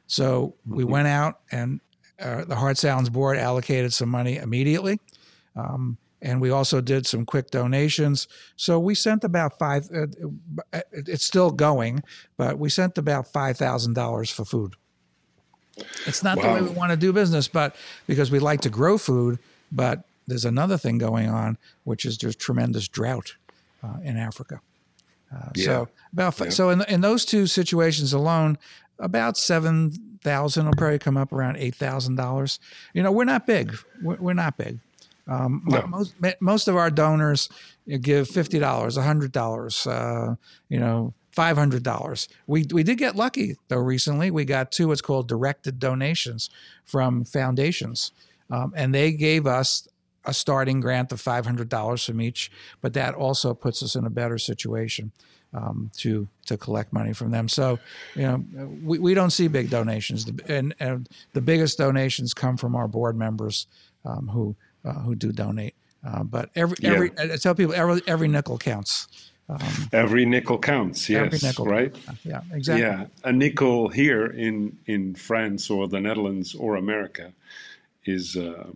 So 0.08 0.54
we 0.66 0.82
mm-hmm. 0.82 0.92
went 0.92 1.08
out 1.08 1.40
and 1.52 1.80
uh, 2.20 2.44
the 2.44 2.56
Heart 2.56 2.78
Sounds 2.78 3.08
board 3.08 3.38
allocated 3.38 3.92
some 3.92 4.08
money 4.08 4.36
immediately. 4.36 4.98
Um, 5.54 5.98
and 6.20 6.40
we 6.40 6.50
also 6.50 6.80
did 6.80 7.06
some 7.06 7.24
quick 7.24 7.50
donations. 7.50 8.28
So 8.56 8.78
we 8.78 8.94
sent 8.94 9.24
about 9.24 9.58
five. 9.58 9.88
Uh, 9.94 10.06
uh 10.72 10.80
it's 10.92 11.24
still 11.24 11.50
going, 11.50 12.02
but 12.36 12.58
we 12.58 12.70
sent 12.70 12.98
about 12.98 13.28
five 13.28 13.56
thousand 13.56 13.94
dollars 13.94 14.30
for 14.30 14.44
food. 14.44 14.74
It's 16.06 16.22
not 16.22 16.38
wow. 16.38 16.42
the 16.42 16.54
way 16.54 16.68
we 16.70 16.76
want 16.76 16.90
to 16.90 16.96
do 16.96 17.12
business, 17.12 17.46
but 17.48 17.76
because 18.06 18.30
we 18.30 18.40
like 18.40 18.60
to 18.62 18.70
grow 18.70 18.98
food, 18.98 19.38
but 19.70 20.04
there's 20.26 20.44
another 20.44 20.76
thing 20.76 20.98
going 20.98 21.28
on, 21.28 21.56
which 21.84 22.04
is 22.04 22.18
there's 22.18 22.36
tremendous 22.36 22.88
drought 22.88 23.36
uh, 23.82 23.98
in 24.02 24.16
Africa. 24.16 24.60
Uh, 25.34 25.50
yeah. 25.54 25.64
So 25.64 25.88
about 26.12 26.40
yeah. 26.40 26.50
so 26.50 26.70
in 26.70 26.82
in 26.88 27.00
those 27.00 27.24
two 27.24 27.46
situations 27.46 28.12
alone, 28.12 28.58
about 28.98 29.36
seven 29.36 29.92
thousand 30.22 30.66
will 30.66 30.74
probably 30.74 30.98
come 30.98 31.16
up 31.16 31.32
around 31.32 31.56
eight 31.56 31.74
thousand 31.74 32.16
dollars. 32.16 32.58
You 32.92 33.02
know, 33.02 33.12
we're 33.12 33.24
not 33.24 33.46
big. 33.46 33.76
We're, 34.02 34.16
we're 34.16 34.34
not 34.34 34.56
big. 34.56 34.80
Um, 35.28 35.62
no. 35.66 35.86
most 35.86 36.14
most 36.40 36.68
of 36.68 36.76
our 36.76 36.90
donors 36.90 37.50
give 38.00 38.28
fifty 38.28 38.58
dollars, 38.58 38.96
hundred 38.96 39.32
dollars, 39.32 39.86
uh, 39.86 40.34
you 40.68 40.80
know, 40.80 41.12
five 41.32 41.56
hundred 41.56 41.82
dollars. 41.82 42.28
We 42.46 42.66
we 42.72 42.82
did 42.82 42.96
get 42.96 43.14
lucky 43.14 43.56
though 43.68 43.76
recently. 43.76 44.30
We 44.30 44.44
got 44.44 44.72
two 44.72 44.88
what's 44.88 45.02
called 45.02 45.28
directed 45.28 45.78
donations 45.78 46.50
from 46.84 47.24
foundations, 47.24 48.12
um, 48.50 48.72
and 48.74 48.94
they 48.94 49.12
gave 49.12 49.46
us 49.46 49.86
a 50.24 50.32
starting 50.32 50.80
grant 50.80 51.12
of 51.12 51.20
five 51.20 51.44
hundred 51.44 51.68
dollars 51.68 52.04
from 52.04 52.20
each. 52.22 52.50
But 52.80 52.94
that 52.94 53.14
also 53.14 53.52
puts 53.52 53.82
us 53.82 53.94
in 53.94 54.06
a 54.06 54.10
better 54.10 54.38
situation. 54.38 55.12
Um, 55.54 55.90
to 55.96 56.28
to 56.44 56.58
collect 56.58 56.92
money 56.92 57.14
from 57.14 57.30
them. 57.30 57.48
So, 57.48 57.78
you 58.14 58.22
know, 58.22 58.44
we, 58.84 58.98
we 58.98 59.14
don't 59.14 59.30
see 59.30 59.48
big 59.48 59.70
donations, 59.70 60.26
and, 60.46 60.74
and 60.78 61.08
the 61.32 61.40
biggest 61.40 61.78
donations 61.78 62.34
come 62.34 62.58
from 62.58 62.76
our 62.76 62.86
board 62.86 63.16
members 63.16 63.66
um, 64.04 64.28
who 64.28 64.56
uh, 64.88 65.00
who 65.00 65.14
do 65.14 65.32
donate. 65.32 65.74
Uh, 66.06 66.22
but 66.22 66.50
every 66.54 66.76
yeah. 66.80 66.92
every 66.92 67.10
I 67.18 67.36
tell 67.36 67.54
people 67.54 67.74
every 67.74 68.02
every 68.06 68.28
nickel 68.28 68.58
counts. 68.58 69.08
Um, 69.50 69.88
every 69.92 70.26
nickel 70.26 70.58
counts. 70.58 71.08
Yes, 71.08 71.42
nickel 71.42 71.64
right. 71.64 71.94
Yeah, 72.22 72.42
exactly. 72.52 72.82
Yeah, 72.82 73.06
a 73.24 73.32
nickel 73.32 73.88
here 73.88 74.26
in 74.26 74.78
in 74.86 75.14
France 75.14 75.70
or 75.70 75.88
the 75.88 76.00
Netherlands 76.00 76.54
or 76.54 76.76
America 76.76 77.32
is 78.04 78.36
uh, 78.36 78.68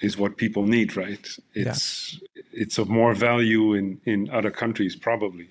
is 0.00 0.18
what 0.18 0.36
people 0.36 0.66
need, 0.66 0.96
right? 0.96 1.26
It's 1.54 2.20
yeah. 2.34 2.42
it's 2.52 2.78
of 2.78 2.88
more 2.88 3.14
value 3.14 3.74
in 3.74 4.00
in 4.04 4.30
other 4.30 4.50
countries, 4.50 4.96
probably. 4.96 5.48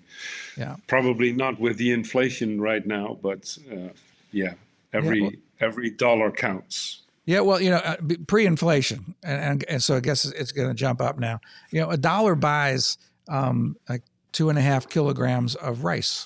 Yeah. 0.58 0.76
Probably 0.88 1.32
not 1.32 1.60
with 1.60 1.78
the 1.78 1.92
inflation 1.92 2.60
right 2.62 2.86
now, 2.86 3.18
but 3.22 3.58
uh, 3.72 3.90
yeah, 4.32 4.54
every 4.92 5.20
yeah, 5.20 5.24
well, 5.24 5.32
every 5.60 5.90
dollar 5.90 6.32
counts. 6.32 7.04
Yeah, 7.28 7.42
well, 7.42 7.60
you 7.60 7.70
know, 7.70 7.78
uh, 7.78 7.98
pre-inflation, 8.26 9.14
and, 9.22 9.42
and, 9.42 9.66
and 9.68 9.84
so 9.84 9.98
I 9.98 10.00
guess 10.00 10.24
it's 10.24 10.54
going 10.54 10.70
to 10.70 10.74
jump 10.74 11.02
up 11.02 11.20
now. 11.20 11.42
You 11.72 11.82
know, 11.82 11.90
a 11.90 11.98
dollar 11.98 12.36
buys 12.36 12.98
um, 13.28 13.76
like 13.90 14.04
two 14.32 14.50
and 14.50 14.58
a 14.58 14.62
half 14.62 14.88
kilograms 14.88 15.56
of 15.56 15.84
rice, 15.84 16.26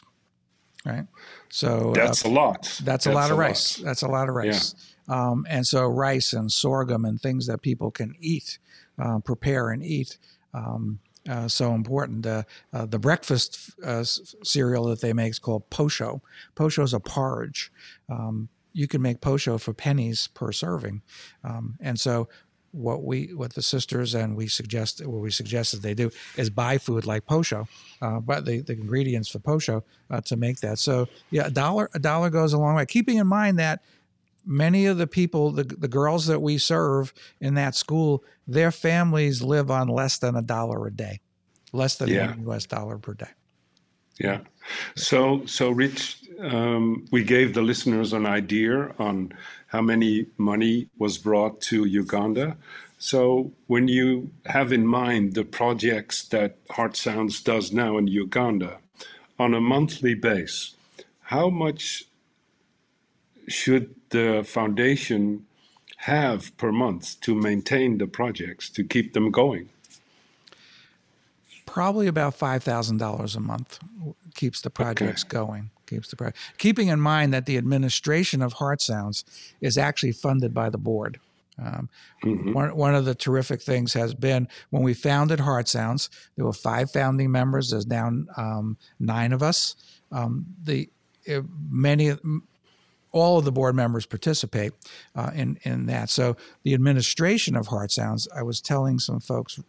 right? 0.86 1.08
So 1.50 1.90
uh, 1.90 1.94
that's 1.94 2.24
uh, 2.24 2.30
a 2.30 2.32
lot. 2.32 2.62
That's, 2.62 2.80
that's 2.80 3.06
a 3.08 3.12
lot 3.12 3.32
of 3.32 3.40
rice. 3.40 3.80
Lot. 3.80 3.86
That's 3.88 4.04
a 4.04 4.08
lot 4.08 4.30
of 4.30 4.36
rice. 4.36 4.76
Yeah. 5.10 5.32
Um, 5.32 5.48
and 5.50 5.66
so 5.66 5.88
rice 5.88 6.34
and 6.34 6.52
sorghum 6.52 7.04
and 7.04 7.20
things 7.20 7.48
that 7.48 7.64
people 7.64 7.90
can 7.90 8.14
eat, 8.20 8.60
uh, 9.00 9.20
prepare 9.20 9.72
and 9.72 9.84
eat. 9.84 10.20
Um, 10.54 11.00
uh, 11.28 11.48
so 11.48 11.74
important. 11.74 12.28
Uh, 12.28 12.44
uh, 12.74 12.86
the 12.86 13.00
breakfast 13.00 13.72
uh, 13.84 14.04
cereal 14.04 14.86
that 14.86 15.02
they 15.02 15.14
make 15.14 15.32
is 15.32 15.40
called 15.40 15.68
posho. 15.72 16.22
Posho 16.56 16.84
is 16.84 16.94
a 16.94 17.00
porridge. 17.00 17.72
Um, 18.08 18.50
you 18.74 18.88
can 18.88 19.02
make 19.02 19.22
posho 19.22 19.60
for 19.60 19.74
pennies 19.74 20.28
per 20.28 20.52
serving. 20.52 21.02
Um, 21.44 21.78
and 21.80 22.00
so 22.00 22.28
what 22.72 23.04
we 23.04 23.34
what 23.34 23.54
the 23.54 23.62
sisters 23.62 24.16
and 24.16 24.36
we 24.36 24.48
suggest 24.48 25.06
what 25.06 25.20
we 25.22 25.30
suggest 25.30 25.72
suggested 25.72 25.82
they 25.82 25.94
do 25.94 26.10
is 26.38 26.50
buy 26.50 26.78
food 26.78 27.06
like 27.06 27.26
posho, 27.26 27.68
uh, 28.02 28.20
but 28.20 28.46
the, 28.46 28.62
the 28.62 28.74
ingredients 28.74 29.30
for 29.30 29.40
posho 29.40 29.84
uh, 30.10 30.22
to 30.22 30.38
make 30.38 30.60
that. 30.62 30.80
So 30.80 31.08
yeah, 31.32 31.48
a 31.48 31.52
dollar 31.52 31.90
a 31.94 32.00
dollar 32.00 32.30
goes 32.30 32.54
a 32.54 32.58
long 32.58 32.76
way. 32.76 32.86
Keeping 32.86 33.18
in 33.18 33.28
mind 33.28 33.60
that 33.60 33.82
many 34.46 34.86
of 34.86 34.98
the 34.98 35.08
people 35.08 35.52
the, 35.52 35.64
the 35.64 35.88
girls 35.88 36.28
that 36.28 36.42
we 36.42 36.58
serve 36.58 37.14
in 37.40 37.56
that 37.56 37.76
school 37.76 38.24
their 38.48 38.72
families 38.72 39.42
live 39.42 39.70
on 39.70 39.88
less 39.88 40.18
than 40.18 40.36
a 40.36 40.42
dollar 40.42 40.88
a 40.88 40.92
day 40.92 41.20
less 41.74 41.96
than 41.98 42.10
yeah. 42.10 42.34
us 42.50 42.66
dollar 42.66 42.98
per 42.98 43.14
day 43.14 43.30
yeah 44.20 44.40
so 44.96 45.46
so 45.46 45.70
rich 45.70 46.18
um, 46.42 47.06
we 47.12 47.24
gave 47.24 47.54
the 47.54 47.62
listeners 47.62 48.14
an 48.14 48.26
idea 48.26 48.94
on 48.98 49.34
how 49.68 49.82
many 49.82 50.26
money 50.38 50.88
was 50.98 51.18
brought 51.18 51.62
to 51.62 51.86
Uganda. 51.86 52.58
So 52.98 53.52
when 53.68 53.88
you 53.88 54.32
have 54.46 54.72
in 54.72 54.86
mind 54.86 55.34
the 55.34 55.44
projects 55.44 56.24
that 56.26 56.58
Heart 56.72 56.98
Sounds 56.98 57.42
does 57.42 57.72
now 57.72 57.98
in 57.98 58.08
Uganda 58.08 58.80
on 59.40 59.54
a 59.54 59.62
monthly 59.62 60.14
base, 60.14 60.76
how 61.22 61.50
much 61.50 62.06
should 63.48 63.96
the 64.10 64.44
foundation 64.46 65.46
have 65.98 66.56
per 66.58 66.72
month 66.72 67.20
to 67.22 67.34
maintain 67.36 67.98
the 67.98 68.08
projects 68.08 68.70
to 68.72 68.84
keep 68.84 69.14
them 69.14 69.32
going? 69.32 69.70
Probably 71.72 72.08
about 72.08 72.36
five 72.36 72.64
thousand 72.64 72.98
dollars 72.98 73.36
a 73.36 73.40
month 73.40 73.80
keeps 74.36 74.62
the 74.62 74.70
projects 74.70 75.24
okay. 75.24 75.30
going 75.30 75.70
keeps 75.88 76.10
the 76.10 76.16
price. 76.16 76.34
Keeping 76.58 76.88
in 76.88 77.00
mind 77.00 77.34
that 77.34 77.46
the 77.46 77.58
administration 77.58 78.42
of 78.42 78.54
Heart 78.54 78.82
Sounds 78.82 79.24
is 79.62 79.78
actually 79.78 80.14
funded 80.14 80.54
by 80.54 80.70
the 80.70 80.78
board. 80.78 81.20
Um, 81.58 81.90
mm-hmm. 82.24 82.54
one, 82.54 82.76
one 82.76 82.96
of 82.96 83.06
the 83.06 83.14
terrific 83.14 83.62
things 83.62 83.94
has 83.94 84.14
been 84.14 84.48
when 84.70 84.84
we 84.84 84.94
founded 84.94 85.40
Heart 85.40 85.68
Sounds, 85.68 86.10
there 86.36 86.46
were 86.46 86.54
five 86.54 86.92
founding 86.92 87.32
members. 87.32 87.70
There's 87.70 87.88
now 87.88 88.12
um, 88.38 88.78
nine 89.00 89.32
of 89.32 89.44
us. 89.44 89.76
Um, 90.12 90.46
the 90.64 90.90
uh, 91.30 91.42
many 91.70 92.14
all 93.14 93.38
of 93.38 93.46
the 93.46 93.52
board 93.52 93.76
members 93.76 94.06
participate 94.06 94.72
uh, 95.16 95.32
in 95.34 95.58
in 95.64 95.86
that. 95.86 96.10
So 96.10 96.36
the 96.64 96.74
administration 96.74 97.56
of 97.56 97.68
Heart 97.68 97.92
Sounds, 97.92 98.28
I 98.36 98.44
was 98.44 98.62
telling 98.62 99.00
some 99.00 99.20
folks 99.20 99.60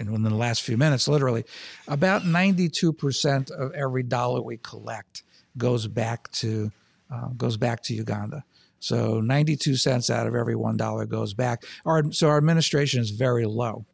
in, 0.00 0.12
in 0.12 0.22
the 0.22 0.34
last 0.34 0.62
few 0.62 0.76
minutes, 0.76 1.06
literally, 1.06 1.44
about 1.86 2.22
92% 2.22 3.50
of 3.50 3.72
every 3.72 4.02
dollar 4.02 4.40
we 4.40 4.56
collect 4.56 5.22
goes 5.56 5.86
back 5.86 6.30
to 6.32 6.72
uh, 7.12 7.28
goes 7.36 7.56
back 7.56 7.82
to 7.82 7.94
Uganda. 7.94 8.44
So 8.78 9.20
92 9.20 9.76
cents 9.76 10.10
out 10.10 10.26
of 10.26 10.34
every 10.34 10.54
$1 10.54 11.08
goes 11.08 11.34
back. 11.34 11.64
Our, 11.84 12.12
so 12.12 12.28
our 12.28 12.38
administration 12.38 13.00
is 13.00 13.10
very 13.10 13.44
low. 13.44 13.84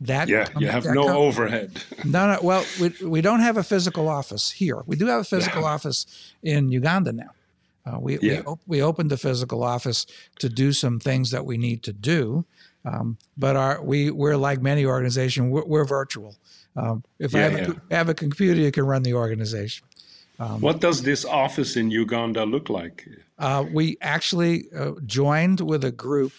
That 0.00 0.28
yeah, 0.28 0.48
you 0.58 0.66
have 0.66 0.84
no 0.84 1.06
comes, 1.06 1.16
overhead. 1.16 1.82
no, 2.04 2.32
no. 2.32 2.38
Well, 2.42 2.66
we, 2.80 2.92
we 3.02 3.20
don't 3.22 3.40
have 3.40 3.56
a 3.56 3.62
physical 3.62 4.08
office 4.08 4.50
here. 4.50 4.82
We 4.84 4.96
do 4.96 5.06
have 5.06 5.20
a 5.22 5.24
physical 5.24 5.62
yeah. 5.62 5.68
office 5.68 6.34
in 6.42 6.70
Uganda 6.70 7.12
now. 7.12 7.30
Uh, 7.86 7.98
we, 7.98 8.18
yeah. 8.18 8.40
we, 8.40 8.40
op- 8.40 8.60
we 8.66 8.82
opened 8.82 9.12
a 9.12 9.16
physical 9.16 9.62
office 9.62 10.06
to 10.40 10.50
do 10.50 10.72
some 10.72 11.00
things 11.00 11.30
that 11.30 11.46
we 11.46 11.56
need 11.56 11.82
to 11.84 11.94
do. 11.94 12.44
Um, 12.86 13.18
but 13.36 13.56
our, 13.56 13.82
we, 13.82 14.10
we're 14.10 14.36
like 14.36 14.62
many 14.62 14.86
organizations, 14.86 15.50
we're, 15.50 15.64
we're 15.64 15.84
virtual. 15.84 16.36
Um, 16.76 17.02
if 17.18 17.32
yeah, 17.32 17.38
I 17.38 17.42
have, 17.42 17.52
yeah. 17.52 17.74
a, 17.90 17.94
have, 17.94 18.08
a, 18.08 18.14
computer, 18.14 18.60
you 18.60 18.70
can 18.70 18.86
run 18.86 19.02
the 19.02 19.14
organization. 19.14 19.86
Um, 20.38 20.60
what 20.60 20.80
does 20.80 21.02
this 21.02 21.24
office 21.24 21.76
in 21.76 21.90
Uganda 21.90 22.44
look 22.44 22.68
like? 22.68 23.08
Uh, 23.38 23.64
we 23.72 23.96
actually 24.02 24.66
uh, 24.76 24.92
joined 25.04 25.60
with 25.60 25.84
a 25.84 25.90
group 25.90 26.32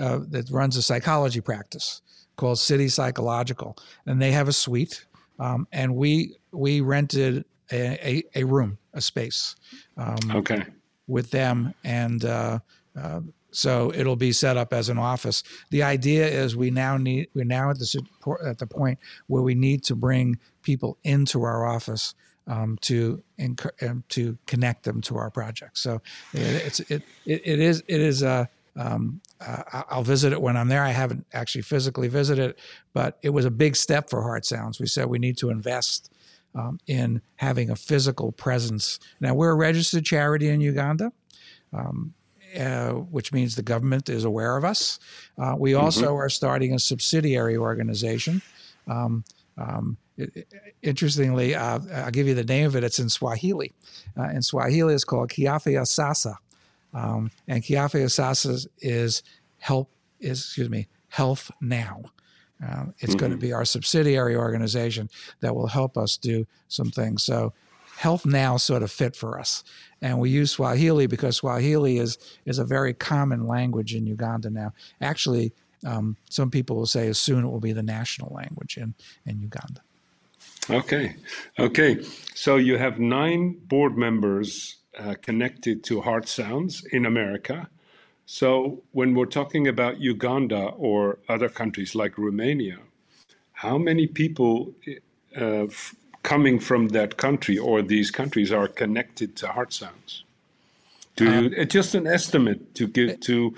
uh, 0.00 0.20
that 0.28 0.48
runs 0.50 0.76
a 0.76 0.82
psychology 0.82 1.40
practice 1.40 2.00
called 2.36 2.58
City 2.58 2.88
Psychological, 2.88 3.76
and 4.06 4.22
they 4.22 4.32
have 4.32 4.48
a 4.48 4.52
suite. 4.52 5.04
Um, 5.38 5.66
and 5.72 5.96
we 5.96 6.36
we 6.52 6.80
rented 6.80 7.44
a, 7.72 8.08
a, 8.08 8.22
a 8.36 8.44
room, 8.44 8.78
a 8.94 9.00
space. 9.00 9.56
Um, 9.96 10.18
okay. 10.30 10.64
With 11.08 11.30
them, 11.32 11.74
and 11.82 12.24
uh, 12.24 12.60
uh, 12.96 13.20
so 13.52 13.92
it'll 13.94 14.16
be 14.16 14.32
set 14.32 14.56
up 14.56 14.72
as 14.72 14.88
an 14.88 14.98
office. 14.98 15.42
The 15.70 15.82
idea 15.82 16.26
is 16.26 16.56
we 16.56 16.70
now 16.70 16.96
need 16.96 17.28
we're 17.34 17.44
now 17.44 17.70
at 17.70 17.78
the 17.78 18.02
at 18.44 18.58
the 18.58 18.66
point 18.66 18.98
where 19.26 19.42
we 19.42 19.54
need 19.54 19.82
to 19.84 19.94
bring 19.94 20.38
people 20.62 20.98
into 21.04 21.42
our 21.42 21.66
office 21.66 22.14
um, 22.46 22.78
to 22.82 23.22
um, 23.82 24.04
to 24.08 24.38
connect 24.46 24.84
them 24.84 25.00
to 25.02 25.16
our 25.16 25.30
project. 25.30 25.78
So 25.78 26.02
it, 26.32 26.80
it, 26.90 27.02
it, 27.26 27.60
is 27.60 27.82
it 27.86 28.00
is 28.00 28.22
a 28.22 28.48
um, 28.76 29.20
uh, 29.40 29.62
I'll 29.88 30.04
visit 30.04 30.32
it 30.32 30.40
when 30.40 30.56
I'm 30.56 30.68
there. 30.68 30.82
I 30.82 30.90
haven't 30.90 31.26
actually 31.32 31.62
physically 31.62 32.08
visited 32.08 32.50
it, 32.50 32.58
but 32.92 33.18
it 33.22 33.30
was 33.30 33.44
a 33.44 33.50
big 33.50 33.76
step 33.76 34.10
for 34.10 34.22
Heart 34.22 34.44
Sounds. 34.44 34.80
We 34.80 34.86
said 34.86 35.06
we 35.06 35.18
need 35.18 35.36
to 35.38 35.50
invest 35.50 36.12
um, 36.54 36.78
in 36.86 37.20
having 37.36 37.70
a 37.70 37.76
physical 37.76 38.32
presence. 38.32 38.98
Now 39.20 39.34
we're 39.34 39.50
a 39.50 39.56
registered 39.56 40.04
charity 40.04 40.48
in 40.48 40.60
Uganda. 40.60 41.12
Um, 41.72 42.14
uh, 42.58 42.90
which 42.90 43.32
means 43.32 43.54
the 43.54 43.62
government 43.62 44.08
is 44.08 44.24
aware 44.24 44.56
of 44.56 44.64
us. 44.64 44.98
Uh, 45.38 45.54
we 45.58 45.72
mm-hmm. 45.72 45.84
also 45.84 46.14
are 46.16 46.28
starting 46.28 46.74
a 46.74 46.78
subsidiary 46.78 47.56
organization. 47.56 48.42
Um, 48.88 49.24
um, 49.58 49.96
it, 50.16 50.30
it, 50.34 50.54
interestingly, 50.82 51.54
uh, 51.54 51.80
I'll 51.94 52.10
give 52.10 52.26
you 52.26 52.34
the 52.34 52.44
name 52.44 52.66
of 52.66 52.76
it. 52.76 52.84
It's 52.84 52.98
in 52.98 53.08
Swahili. 53.08 53.72
Uh, 54.18 54.28
in 54.30 54.42
Swahili, 54.42 54.94
it's 54.94 55.04
called 55.04 55.30
Kiafya 55.30 55.86
Sasa, 55.86 56.38
um, 56.94 57.30
and 57.46 57.62
Kiafya 57.62 58.10
Sasa 58.10 58.58
is 58.80 59.22
help. 59.58 59.90
Is 60.20 60.40
excuse 60.40 60.68
me, 60.68 60.86
Health 61.08 61.50
Now. 61.60 62.02
Uh, 62.62 62.86
it's 62.98 63.12
mm-hmm. 63.12 63.18
going 63.18 63.32
to 63.32 63.38
be 63.38 63.52
our 63.52 63.64
subsidiary 63.64 64.36
organization 64.36 65.08
that 65.40 65.54
will 65.54 65.66
help 65.66 65.96
us 65.96 66.18
do 66.18 66.46
some 66.68 66.90
things. 66.90 67.22
So 67.22 67.54
Health 68.00 68.24
Now 68.24 68.56
sort 68.56 68.82
of 68.82 68.90
fit 68.90 69.14
for 69.14 69.38
us. 69.38 69.62
And 70.00 70.18
we 70.18 70.30
use 70.30 70.52
Swahili 70.52 71.06
because 71.06 71.36
Swahili 71.36 71.98
is, 71.98 72.16
is 72.46 72.58
a 72.58 72.64
very 72.64 72.94
common 72.94 73.46
language 73.46 73.94
in 73.94 74.06
Uganda 74.06 74.48
now. 74.48 74.72
Actually, 75.02 75.52
um, 75.84 76.16
some 76.30 76.50
people 76.50 76.76
will 76.76 76.86
say 76.86 77.08
as 77.08 77.20
soon 77.20 77.44
it 77.44 77.50
will 77.50 77.60
be 77.60 77.74
the 77.74 77.82
national 77.82 78.32
language 78.34 78.78
in, 78.78 78.94
in 79.26 79.38
Uganda. 79.38 79.82
Okay. 80.70 81.14
Okay. 81.58 82.02
So 82.34 82.56
you 82.56 82.78
have 82.78 82.98
nine 82.98 83.58
board 83.66 83.98
members 83.98 84.76
uh, 84.98 85.16
connected 85.20 85.84
to 85.84 86.00
Heart 86.00 86.26
Sounds 86.26 86.82
in 86.86 87.04
America. 87.04 87.68
So 88.24 88.82
when 88.92 89.14
we're 89.14 89.26
talking 89.26 89.68
about 89.68 90.00
Uganda 90.00 90.68
or 90.78 91.18
other 91.28 91.50
countries 91.50 91.94
like 91.94 92.16
Romania, 92.16 92.78
how 93.52 93.76
many 93.76 94.06
people 94.06 94.72
uh, 95.36 95.66
coming 96.22 96.60
from 96.60 96.88
that 96.88 97.16
country 97.16 97.58
or 97.58 97.82
these 97.82 98.10
countries 98.10 98.52
are 98.52 98.68
connected 98.68 99.36
to 99.36 99.48
heart 99.48 99.72
sounds? 99.72 100.24
Do 101.16 101.24
you, 101.24 101.30
um, 101.30 101.54
it's 101.56 101.72
just 101.72 101.94
an 101.94 102.06
estimate 102.06 102.74
to 102.76 102.86
give 102.86 103.20
to 103.20 103.54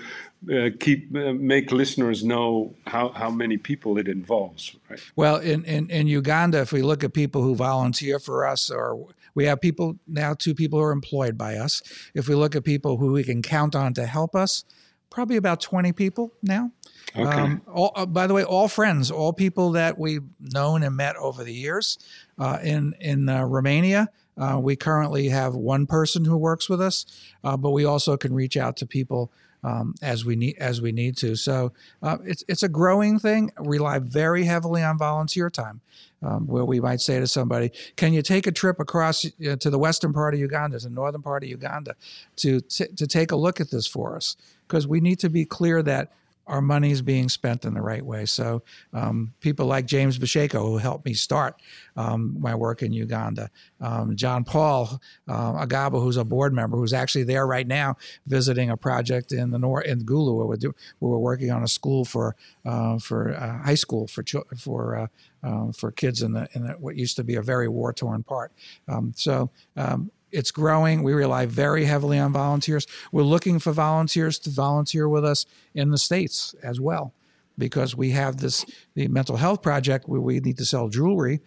uh, 0.51 0.69
keep 0.79 1.15
uh, 1.15 1.33
make 1.33 1.71
listeners 1.71 2.23
know 2.23 2.73
how, 2.87 3.09
how 3.09 3.29
many 3.29 3.57
people 3.57 3.97
it 3.97 4.07
involves. 4.07 4.75
Right? 4.89 4.99
Well, 5.15 5.37
in, 5.37 5.63
in 5.65 5.89
in 5.89 6.07
Uganda, 6.07 6.59
if 6.61 6.73
we 6.73 6.81
look 6.81 7.03
at 7.03 7.13
people 7.13 7.41
who 7.41 7.55
volunteer 7.55 8.19
for 8.19 8.45
us, 8.45 8.69
or 8.69 9.07
we 9.35 9.45
have 9.45 9.61
people 9.61 9.97
now, 10.07 10.33
two 10.33 10.53
people 10.53 10.79
who 10.79 10.85
are 10.85 10.91
employed 10.91 11.37
by 11.37 11.55
us. 11.55 11.81
If 12.13 12.27
we 12.27 12.35
look 12.35 12.55
at 12.55 12.63
people 12.63 12.97
who 12.97 13.13
we 13.13 13.23
can 13.23 13.41
count 13.41 13.75
on 13.75 13.93
to 13.93 14.05
help 14.05 14.35
us, 14.35 14.65
probably 15.09 15.37
about 15.37 15.61
twenty 15.61 15.93
people 15.93 16.33
now. 16.41 16.71
Okay. 17.15 17.23
Um, 17.23 17.61
all, 17.71 17.91
uh, 17.95 18.05
by 18.05 18.27
the 18.27 18.33
way, 18.33 18.43
all 18.43 18.67
friends, 18.67 19.11
all 19.11 19.33
people 19.33 19.71
that 19.71 19.97
we've 19.97 20.23
known 20.39 20.83
and 20.83 20.95
met 20.95 21.15
over 21.17 21.43
the 21.43 21.53
years. 21.53 21.99
Uh, 22.39 22.57
in 22.63 22.95
in 22.99 23.29
uh, 23.29 23.43
Romania, 23.43 24.09
uh, 24.37 24.59
we 24.59 24.75
currently 24.75 25.29
have 25.29 25.53
one 25.53 25.85
person 25.85 26.25
who 26.25 26.35
works 26.35 26.67
with 26.67 26.81
us, 26.81 27.05
uh, 27.43 27.55
but 27.55 27.71
we 27.71 27.85
also 27.85 28.17
can 28.17 28.33
reach 28.33 28.57
out 28.57 28.77
to 28.77 28.87
people 28.87 29.31
um, 29.63 29.93
as 30.01 30.25
we 30.25 30.35
need 30.35 30.57
as 30.57 30.81
we 30.81 30.91
need 30.91 31.15
to. 31.17 31.35
So 31.35 31.71
uh, 32.01 32.17
it's 32.23 32.43
it's 32.47 32.63
a 32.63 32.69
growing 32.69 33.19
thing. 33.19 33.51
We 33.59 33.77
rely 33.77 33.99
very 33.99 34.43
heavily 34.43 34.83
on 34.83 34.97
volunteer 34.97 35.49
time, 35.49 35.81
um, 36.21 36.47
where 36.47 36.65
we 36.65 36.79
might 36.79 37.01
say 37.01 37.19
to 37.19 37.27
somebody, 37.27 37.71
"Can 37.95 38.13
you 38.13 38.21
take 38.21 38.47
a 38.47 38.51
trip 38.51 38.79
across 38.79 39.21
to 39.21 39.69
the 39.69 39.79
western 39.79 40.13
part 40.13 40.33
of 40.33 40.39
Uganda, 40.39 40.79
the 40.79 40.89
northern 40.89 41.21
part 41.21 41.43
of 41.43 41.49
Uganda, 41.49 41.95
to 42.37 42.61
t- 42.61 42.87
to 42.87 43.07
take 43.07 43.31
a 43.31 43.35
look 43.35 43.61
at 43.61 43.71
this 43.71 43.87
for 43.87 44.15
us?" 44.15 44.35
Because 44.67 44.87
we 44.87 44.99
need 44.99 45.19
to 45.19 45.29
be 45.29 45.45
clear 45.45 45.83
that 45.83 46.11
our 46.47 46.61
money 46.61 46.91
is 46.91 47.01
being 47.01 47.29
spent 47.29 47.65
in 47.65 47.73
the 47.73 47.81
right 47.81 48.05
way. 48.05 48.25
So 48.25 48.63
um, 48.93 49.33
people 49.39 49.65
like 49.65 49.85
James 49.85 50.19
Basheko, 50.19 50.59
who 50.59 50.77
helped 50.77 51.05
me 51.05 51.13
start 51.13 51.61
um, 51.95 52.35
my 52.39 52.53
work 52.53 52.81
in 52.81 52.91
Uganda, 52.91 53.49
um, 53.79 54.15
John 54.15 54.43
Paul 54.43 54.99
uh, 55.27 55.53
Agaba, 55.53 56.01
who's 56.01 56.17
a 56.17 56.25
board 56.25 56.53
member, 56.53 56.77
who's 56.77 56.93
actually 56.93 57.23
there 57.23 57.47
right 57.47 57.67
now 57.67 57.95
visiting 58.27 58.69
a 58.69 58.77
project 58.77 59.31
in 59.31 59.51
the 59.51 59.59
north 59.59 59.85
in 59.85 60.01
Gulu, 60.05 60.35
where 60.35 60.45
we're, 60.45 60.55
do, 60.57 60.73
where 60.99 61.11
we're 61.11 61.17
working 61.17 61.51
on 61.51 61.63
a 61.63 61.67
school 61.67 62.03
for 62.05 62.35
uh, 62.65 62.97
for 62.99 63.33
uh, 63.35 63.63
high 63.63 63.75
school 63.75 64.07
for 64.07 64.23
for 64.57 64.97
uh, 64.97 65.07
um, 65.43 65.73
for 65.73 65.91
kids 65.91 66.21
in 66.21 66.33
the 66.33 66.47
in 66.53 66.67
the, 66.67 66.73
what 66.73 66.95
used 66.95 67.15
to 67.17 67.23
be 67.23 67.35
a 67.35 67.41
very 67.41 67.67
war 67.67 67.93
torn 67.93 68.23
part. 68.23 68.51
Um, 68.87 69.13
so 69.15 69.49
um, 69.75 70.11
it's 70.33 70.51
growing. 70.51 71.03
We 71.03 71.13
rely 71.13 71.45
very 71.45 71.85
heavily 71.85 72.19
on 72.19 72.33
volunteers. 72.33 72.87
We're 73.11 73.23
looking 73.23 73.59
for 73.59 73.71
volunteers 73.71 74.39
to 74.39 74.49
volunteer 74.49 75.07
with 75.07 75.23
us 75.23 75.45
in 75.73 75.91
the 75.91 75.97
States 75.97 76.55
as 76.63 76.79
well, 76.79 77.13
because 77.57 77.95
we 77.95 78.11
have 78.11 78.37
this 78.37 78.65
the 78.95 79.07
mental 79.07 79.37
health 79.37 79.61
project 79.61 80.09
where 80.09 80.21
we 80.21 80.39
need 80.39 80.57
to 80.57 80.65
sell 80.65 80.89
jewelry 80.89 81.39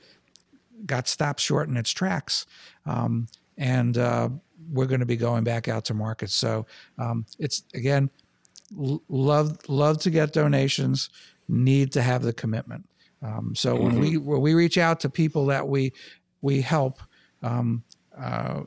got 0.84 1.08
stopped 1.08 1.40
short 1.40 1.68
in 1.68 1.76
its 1.76 1.90
tracks. 1.90 2.46
Um, 2.84 3.28
and 3.58 3.96
uh, 3.96 4.28
we're 4.70 4.86
going 4.86 5.00
to 5.00 5.06
be 5.06 5.16
going 5.16 5.44
back 5.44 5.68
out 5.68 5.84
to 5.86 5.94
market. 5.94 6.30
So 6.30 6.66
um, 6.98 7.24
it's 7.38 7.64
again, 7.74 8.10
l- 8.78 9.02
love 9.08 9.58
love 9.68 9.98
to 10.00 10.10
get 10.10 10.32
donations, 10.32 11.10
need 11.48 11.92
to 11.92 12.02
have 12.02 12.22
the 12.22 12.32
commitment. 12.32 12.88
Um, 13.22 13.54
so 13.54 13.74
mm-hmm. 13.74 13.84
when 13.84 13.98
we 13.98 14.16
when 14.16 14.40
we 14.40 14.54
reach 14.54 14.78
out 14.78 15.00
to 15.00 15.10
people 15.10 15.46
that 15.46 15.66
we 15.66 15.92
we 16.42 16.60
help, 16.60 17.00
um, 17.42 17.82
uh, 18.16 18.62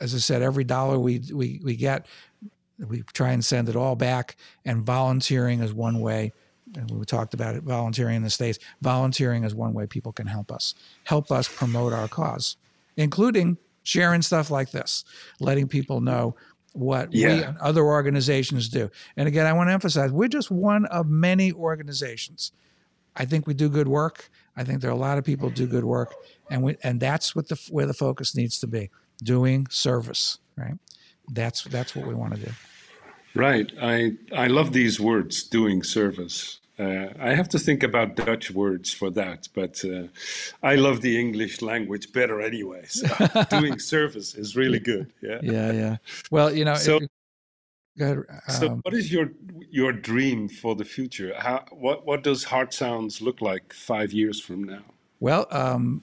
as 0.00 0.14
I 0.14 0.18
said, 0.18 0.42
every 0.42 0.64
dollar 0.64 0.98
we 0.98 1.20
we 1.32 1.60
we 1.62 1.76
get, 1.76 2.06
we 2.78 3.02
try 3.12 3.32
and 3.32 3.44
send 3.44 3.68
it 3.68 3.76
all 3.76 3.96
back. 3.96 4.36
And 4.64 4.84
volunteering 4.84 5.60
is 5.60 5.72
one 5.72 6.00
way. 6.00 6.32
And 6.76 6.90
we 6.90 7.04
talked 7.04 7.34
about 7.34 7.54
it, 7.54 7.62
volunteering 7.62 8.16
in 8.16 8.22
the 8.22 8.30
states. 8.30 8.58
Volunteering 8.82 9.44
is 9.44 9.54
one 9.54 9.74
way 9.74 9.86
people 9.86 10.12
can 10.12 10.26
help 10.26 10.50
us, 10.50 10.74
help 11.04 11.30
us 11.30 11.46
promote 11.46 11.92
our 11.92 12.08
cause, 12.08 12.56
including 12.96 13.58
sharing 13.84 14.22
stuff 14.22 14.50
like 14.50 14.70
this, 14.70 15.04
letting 15.40 15.68
people 15.68 16.00
know 16.00 16.34
what 16.72 17.12
yeah. 17.12 17.28
we 17.28 17.42
and 17.44 17.58
other 17.58 17.84
organizations 17.84 18.68
do. 18.68 18.90
And 19.16 19.28
again, 19.28 19.46
I 19.46 19.52
want 19.52 19.68
to 19.68 19.72
emphasize 19.72 20.10
we're 20.10 20.28
just 20.28 20.50
one 20.50 20.86
of 20.86 21.08
many 21.08 21.52
organizations. 21.52 22.50
I 23.14 23.24
think 23.24 23.46
we 23.46 23.54
do 23.54 23.68
good 23.68 23.86
work. 23.86 24.28
I 24.56 24.64
think 24.64 24.80
there 24.80 24.90
are 24.90 24.94
a 24.94 24.96
lot 24.96 25.18
of 25.18 25.24
people 25.24 25.50
do 25.50 25.66
good 25.68 25.84
work, 25.84 26.12
and 26.50 26.62
we 26.62 26.76
and 26.82 26.98
that's 26.98 27.36
what 27.36 27.48
the 27.48 27.60
where 27.70 27.86
the 27.86 27.94
focus 27.94 28.34
needs 28.34 28.58
to 28.60 28.66
be 28.66 28.90
doing 29.22 29.66
service, 29.70 30.38
right? 30.56 30.78
That's 31.30 31.64
that's 31.64 31.96
what 31.96 32.06
we 32.06 32.14
want 32.14 32.34
to 32.34 32.40
do. 32.40 32.52
Right. 33.34 33.70
I 33.80 34.12
I 34.34 34.46
love 34.46 34.72
these 34.72 35.00
words, 35.00 35.42
doing 35.42 35.82
service. 35.82 36.60
Uh, 36.78 37.06
I 37.20 37.34
have 37.34 37.48
to 37.50 37.58
think 37.58 37.84
about 37.84 38.16
Dutch 38.16 38.50
words 38.50 38.92
for 38.92 39.08
that, 39.10 39.48
but 39.54 39.84
uh, 39.84 40.08
I 40.60 40.74
love 40.74 41.02
the 41.02 41.18
English 41.18 41.62
language 41.62 42.12
better 42.12 42.40
anyway. 42.40 42.84
So 42.88 43.06
doing 43.50 43.78
service 43.78 44.34
is 44.34 44.56
really 44.56 44.80
good. 44.80 45.12
Yeah. 45.20 45.38
Yeah. 45.42 45.72
Yeah. 45.72 45.96
Well, 46.30 46.52
you 46.52 46.64
know. 46.64 46.74
So, 46.74 47.00
um, 48.00 48.18
so 48.48 48.68
what 48.82 48.92
is 48.92 49.12
your 49.12 49.30
your 49.70 49.92
dream 49.92 50.48
for 50.48 50.74
the 50.74 50.84
future? 50.84 51.32
How 51.38 51.64
what 51.70 52.06
what 52.06 52.24
does 52.24 52.42
Heart 52.42 52.74
Sounds 52.74 53.20
look 53.20 53.40
like 53.40 53.72
five 53.72 54.12
years 54.12 54.40
from 54.40 54.64
now? 54.64 54.82
Well, 55.20 55.46
um, 55.52 56.02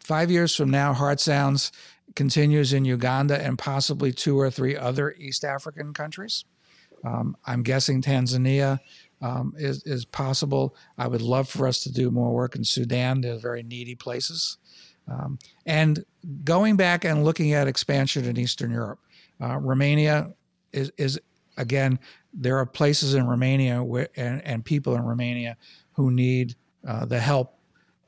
five 0.00 0.30
years 0.30 0.54
from 0.54 0.70
now, 0.70 0.94
Heart 0.94 1.20
Sounds 1.20 1.70
continues 2.18 2.72
in 2.72 2.84
Uganda 2.84 3.40
and 3.40 3.56
possibly 3.56 4.10
two 4.10 4.36
or 4.36 4.50
three 4.50 4.76
other 4.76 5.14
East 5.18 5.44
African 5.44 5.92
countries. 5.92 6.44
Um, 7.04 7.36
I'm 7.46 7.62
guessing 7.62 8.02
Tanzania 8.02 8.80
um, 9.22 9.54
is, 9.56 9.84
is 9.84 10.04
possible. 10.04 10.74
I 10.98 11.06
would 11.06 11.22
love 11.22 11.48
for 11.48 11.68
us 11.68 11.84
to 11.84 11.92
do 11.92 12.10
more 12.10 12.34
work 12.34 12.56
in 12.56 12.64
Sudan. 12.64 13.20
They're 13.20 13.38
very 13.38 13.62
needy 13.62 13.94
places. 13.94 14.58
Um, 15.06 15.38
and 15.64 16.04
going 16.42 16.74
back 16.74 17.04
and 17.04 17.24
looking 17.24 17.52
at 17.52 17.68
expansion 17.68 18.24
in 18.24 18.36
Eastern 18.36 18.72
Europe, 18.72 18.98
uh, 19.40 19.56
Romania 19.58 20.32
is, 20.72 20.90
is 20.98 21.20
again, 21.56 22.00
there 22.34 22.56
are 22.56 22.66
places 22.66 23.14
in 23.14 23.28
Romania 23.28 23.80
where, 23.80 24.08
and, 24.16 24.44
and 24.44 24.64
people 24.64 24.96
in 24.96 25.02
Romania 25.02 25.56
who 25.92 26.10
need 26.10 26.56
uh, 26.84 27.06
the 27.06 27.20
help. 27.20 27.57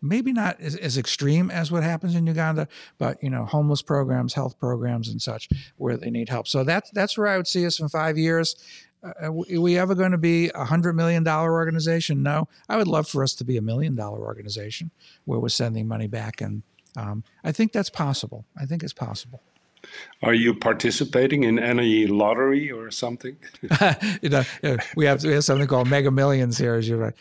Maybe 0.03 0.33
not 0.33 0.61
as, 0.61 0.77
as 0.77 0.97
extreme 0.99 1.51
as 1.51 1.71
what 1.71 1.83
happens 1.83 2.15
in 2.15 2.27
Uganda, 2.27 2.69
but 2.99 3.23
you 3.23 3.31
know, 3.31 3.45
homeless 3.45 3.83
programs, 3.83 4.35
health 4.35 4.59
programs, 4.59 5.09
and 5.09 5.21
such, 5.21 5.49
where 5.77 5.97
they 5.97 6.11
need 6.11 6.29
help. 6.29 6.49
So 6.49 6.65
that's 6.65 6.91
that's 6.91 7.19
where 7.19 7.27
I 7.27 7.37
would 7.37 7.49
see 7.49 7.67
us 7.67 7.81
in 7.81 7.89
five 7.89 8.17
years. 8.17 8.57
Uh, 9.03 9.29
are 9.29 9.33
we 9.33 9.79
ever 9.79 9.95
going 9.95 10.13
to 10.13 10.19
be 10.19 10.51
a 10.55 10.65
hundred 10.65 10.95
million 10.95 11.25
dollar 11.25 11.53
organization? 11.53 12.23
No. 12.23 12.49
I 12.69 12.77
would 12.77 12.89
love 12.89 13.09
for 13.09 13.23
us 13.23 13.35
to 13.37 13.45
be 13.45 13.57
a 13.57 13.63
million 13.63 13.95
dollar 13.95 14.21
organization 14.21 14.91
where 15.25 15.39
we're 15.39 15.49
sending 15.49 15.89
money 15.89 16.07
back, 16.07 16.41
and 16.41 16.63
um, 16.97 17.25
I 17.45 17.53
think 17.53 17.73
that's 17.73 17.91
possible. 17.91 18.45
I 18.59 18.67
think 18.67 18.83
it's 18.83 18.93
possible. 18.93 19.43
Are 20.23 20.35
you 20.35 20.55
participating 20.55 21.45
in 21.45 21.59
any 21.59 22.07
lottery 22.07 22.71
or 22.71 22.91
something? 22.91 23.37
you 24.23 24.29
know, 24.29 24.45
we 24.95 25.07
have 25.07 25.25
we 25.25 25.33
have 25.33 25.45
something 25.45 25.67
called 25.67 25.89
Mega 25.89 26.11
Millions 26.11 26.59
here, 26.59 26.75
as 26.75 26.89
you 26.89 26.97
right. 26.97 27.15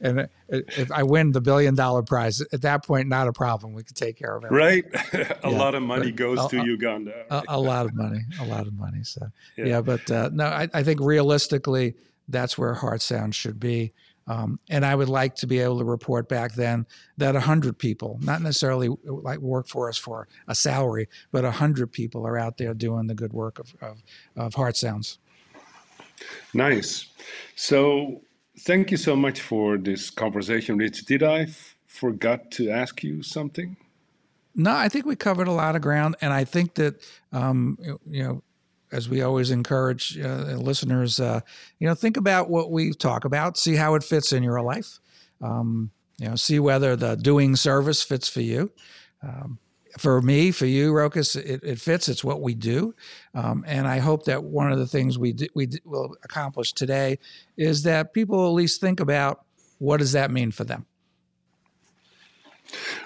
and 0.00 0.20
uh, 0.20 0.26
if 0.48 0.92
I 0.92 1.02
win 1.02 1.32
the 1.32 1.40
billion 1.40 1.74
dollar 1.74 2.02
prize, 2.02 2.42
at 2.52 2.62
that 2.62 2.84
point, 2.84 3.08
not 3.08 3.26
a 3.26 3.32
problem. 3.32 3.72
We 3.72 3.84
can 3.84 3.94
take 3.94 4.16
care 4.16 4.36
of 4.36 4.44
it. 4.44 4.50
Right, 4.50 4.84
a 5.14 5.38
yeah. 5.44 5.48
lot 5.48 5.74
of 5.74 5.82
money 5.82 6.10
goes 6.10 6.44
a, 6.44 6.48
to 6.50 6.60
a, 6.60 6.64
Uganda. 6.64 7.24
Right? 7.30 7.44
A, 7.48 7.56
a, 7.56 7.58
lot 7.58 7.86
of 7.86 7.94
money, 7.94 8.20
a 8.38 8.44
lot 8.44 8.66
of 8.66 8.74
money. 8.74 9.02
So 9.02 9.26
yeah, 9.56 9.64
yeah 9.64 9.80
but 9.80 10.10
uh, 10.10 10.28
no, 10.32 10.44
I, 10.44 10.68
I 10.74 10.82
think 10.82 11.00
realistically, 11.00 11.94
that's 12.28 12.58
where 12.58 12.74
Heart 12.74 13.00
Sound 13.00 13.34
should 13.34 13.58
be. 13.58 13.92
Um, 14.26 14.60
and 14.70 14.84
I 14.84 14.94
would 14.94 15.08
like 15.08 15.34
to 15.36 15.46
be 15.46 15.58
able 15.58 15.78
to 15.78 15.84
report 15.84 16.28
back 16.28 16.54
then 16.54 16.86
that 17.16 17.34
100 17.34 17.78
people, 17.78 18.18
not 18.22 18.40
necessarily 18.40 18.88
like 19.04 19.38
work 19.40 19.66
for 19.66 19.88
us 19.88 19.98
for 19.98 20.28
a 20.48 20.54
salary, 20.54 21.08
but 21.32 21.44
100 21.44 21.90
people 21.90 22.26
are 22.26 22.38
out 22.38 22.56
there 22.56 22.74
doing 22.74 23.06
the 23.06 23.14
good 23.14 23.32
work 23.32 23.58
of, 23.58 23.74
of, 23.80 24.02
of 24.36 24.54
Heart 24.54 24.76
Sounds. 24.76 25.18
Nice. 26.54 27.06
So 27.56 28.22
thank 28.60 28.90
you 28.90 28.96
so 28.96 29.16
much 29.16 29.40
for 29.40 29.76
this 29.76 30.10
conversation, 30.10 30.76
Rich. 30.76 31.04
Did 31.06 31.22
I 31.22 31.42
f- 31.42 31.76
forgot 31.86 32.50
to 32.52 32.70
ask 32.70 33.02
you 33.02 33.22
something? 33.22 33.76
No, 34.54 34.72
I 34.72 34.88
think 34.88 35.06
we 35.06 35.16
covered 35.16 35.48
a 35.48 35.52
lot 35.52 35.76
of 35.76 35.82
ground, 35.82 36.16
and 36.20 36.32
I 36.32 36.44
think 36.44 36.74
that 36.74 37.00
um, 37.32 37.78
you 38.06 38.22
know 38.22 38.42
as 38.92 39.08
we 39.08 39.22
always 39.22 39.50
encourage 39.50 40.18
uh, 40.18 40.56
listeners, 40.58 41.18
uh, 41.18 41.40
you 41.78 41.88
know, 41.88 41.94
think 41.94 42.16
about 42.16 42.50
what 42.50 42.70
we 42.70 42.92
talk 42.92 43.24
about, 43.24 43.56
see 43.56 43.74
how 43.74 43.94
it 43.94 44.04
fits 44.04 44.32
in 44.32 44.42
your 44.42 44.60
life. 44.60 45.00
Um, 45.40 45.90
you 46.18 46.28
know, 46.28 46.36
see 46.36 46.60
whether 46.60 46.94
the 46.94 47.16
doing 47.16 47.56
service 47.56 48.02
fits 48.02 48.28
for 48.28 48.42
you. 48.42 48.70
Um, 49.22 49.58
for 49.98 50.22
me, 50.22 50.52
for 50.52 50.66
you, 50.66 50.92
Rokas, 50.92 51.36
it, 51.36 51.62
it, 51.62 51.80
fits. 51.80 52.08
It's 52.08 52.24
what 52.24 52.40
we 52.40 52.54
do, 52.54 52.94
um, 53.34 53.62
and 53.66 53.86
I 53.86 53.98
hope 53.98 54.24
that 54.24 54.42
one 54.42 54.72
of 54.72 54.78
the 54.78 54.86
things 54.86 55.18
we 55.18 55.34
do, 55.34 55.46
we 55.54 55.68
will 55.84 56.16
accomplish 56.24 56.72
today 56.72 57.18
is 57.58 57.82
that 57.82 58.14
people 58.14 58.46
at 58.46 58.52
least 58.52 58.80
think 58.80 59.00
about 59.00 59.44
what 59.78 59.98
does 59.98 60.12
that 60.12 60.30
mean 60.30 60.50
for 60.50 60.64
them. 60.64 60.86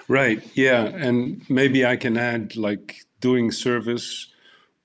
Right. 0.07 0.41
Yeah, 0.53 0.85
and 0.85 1.43
maybe 1.49 1.85
I 1.85 1.97
can 1.97 2.17
add 2.17 2.55
like 2.55 3.01
doing 3.19 3.51
service 3.51 4.27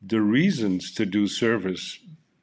the 0.05 0.21
reasons 0.21 0.93
to 0.93 1.07
do 1.07 1.27
service 1.27 1.99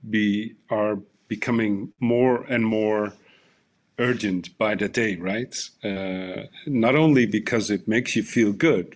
be 0.09 0.55
are 0.69 0.99
becoming 1.27 1.93
more 1.99 2.43
and 2.43 2.65
more 2.65 3.13
urgent 3.99 4.57
by 4.57 4.75
the 4.75 4.87
day, 4.87 5.15
right? 5.17 5.69
Uh, 5.83 6.43
not 6.65 6.95
only 6.95 7.25
because 7.25 7.69
it 7.69 7.87
makes 7.87 8.15
you 8.15 8.23
feel 8.23 8.53
good, 8.53 8.95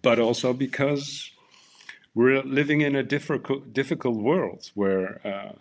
but 0.00 0.18
also 0.18 0.52
because 0.52 1.30
we're 2.14 2.42
living 2.42 2.80
in 2.80 2.96
a 2.96 3.02
difficult 3.02 3.72
difficult 3.72 4.16
world 4.16 4.70
where 4.74 5.20
uh, 5.24 5.52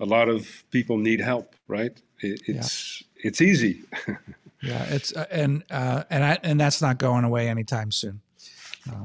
a 0.00 0.06
lot 0.06 0.28
of 0.28 0.64
people 0.70 0.96
need 0.96 1.20
help, 1.20 1.54
right? 1.68 2.00
It, 2.20 2.42
it's 2.46 3.02
yeah. 3.02 3.28
it's 3.28 3.40
easy. 3.40 3.82
yeah, 4.62 4.84
it's 4.84 5.14
uh, 5.14 5.26
and 5.30 5.64
uh, 5.70 6.04
and 6.10 6.24
I, 6.24 6.38
and 6.42 6.60
that's 6.60 6.80
not 6.82 6.98
going 6.98 7.24
away 7.24 7.48
anytime 7.48 7.92
soon. 7.92 8.20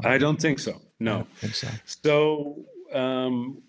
I 0.05 0.17
don't 0.17 0.39
think 0.39 0.59
so. 0.59 0.81
No. 1.03 1.27
so. 1.51 1.67
So 1.85 2.65
um, 2.93 3.61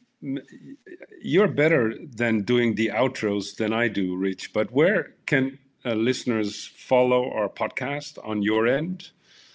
you're 1.20 1.48
better 1.48 1.94
than 2.14 2.42
doing 2.42 2.76
the 2.76 2.92
outros 2.94 3.56
than 3.56 3.72
I 3.72 3.88
do, 3.88 4.16
Rich. 4.16 4.52
But 4.52 4.70
where 4.70 5.14
can 5.26 5.58
uh, 5.84 5.94
listeners 5.94 6.70
follow 6.76 7.30
our 7.32 7.48
podcast 7.48 8.18
on 8.24 8.42
your 8.42 8.68
end? 8.68 9.10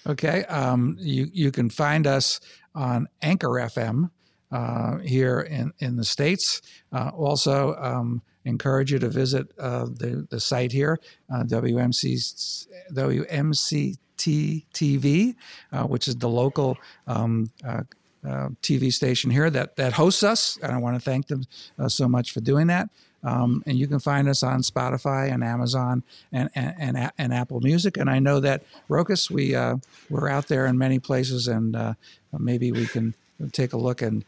Okay, 0.06 0.44
um, 0.46 0.98
you 1.00 1.30
you 1.32 1.52
can 1.52 1.70
find 1.70 2.06
us 2.06 2.40
on 2.76 3.08
Anchor 3.22 3.50
FM 3.50 4.10
uh, 4.52 4.98
here 4.98 5.42
in 5.42 5.72
in 5.80 5.96
the 5.96 6.06
states. 6.06 6.62
Uh, 6.92 7.12
also, 7.16 7.76
um, 7.76 8.22
encourage 8.46 8.92
you 8.92 9.00
to 9.00 9.10
visit 9.10 9.48
uh, 9.60 9.86
the 9.86 10.28
the 10.30 10.40
site 10.40 10.72
here, 10.72 11.00
uh, 11.34 11.44
WMC 11.44 12.68
WMC 12.94 13.98
TV, 14.20 15.36
uh, 15.72 15.84
which 15.84 16.08
is 16.08 16.16
the 16.18 16.30
local 16.30 16.78
um, 17.08 17.50
uh, 17.66 17.82
uh, 18.28 18.50
TV 18.62 18.92
station 18.92 19.32
here 19.32 19.50
that 19.50 19.76
that 19.78 19.94
hosts 19.94 20.24
us, 20.24 20.60
and 20.62 20.72
I 20.72 20.78
want 20.78 20.96
to 20.96 21.02
thank 21.02 21.28
them 21.28 21.46
uh, 21.78 21.88
so 21.88 22.08
much 22.08 22.32
for 22.32 22.42
doing 22.42 22.68
that. 22.68 22.90
Um, 23.24 23.64
and 23.66 23.78
you 23.78 23.88
can 23.88 24.00
find 24.00 24.30
us 24.30 24.44
on 24.44 24.62
Spotify 24.62 25.32
and 25.32 25.44
Amazon 25.44 26.04
and 26.32 26.50
and, 26.56 26.76
and, 26.78 27.12
and 27.18 27.34
Apple 27.34 27.60
Music. 27.62 27.98
And 27.98 28.10
I 28.10 28.20
know 28.20 28.40
that 28.40 28.64
Rokas, 28.90 29.30
we 29.30 29.56
uh, 29.56 29.78
we're 30.10 30.30
out 30.30 30.48
there 30.48 30.66
in 30.66 30.78
many 30.78 31.00
places, 31.00 31.48
and 31.48 31.76
uh, 31.76 31.94
maybe 32.38 32.72
we 32.72 32.88
can 32.88 33.14
take 33.52 33.74
a 33.74 33.78
look 33.78 34.02
and 34.02 34.26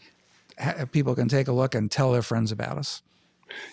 ha- 0.57 0.85
people 0.91 1.15
can 1.15 1.27
take 1.27 1.47
a 1.47 1.51
look 1.51 1.75
and 1.75 1.91
tell 1.91 2.11
their 2.11 2.21
friends 2.21 2.51
about 2.51 2.77
us. 2.77 3.01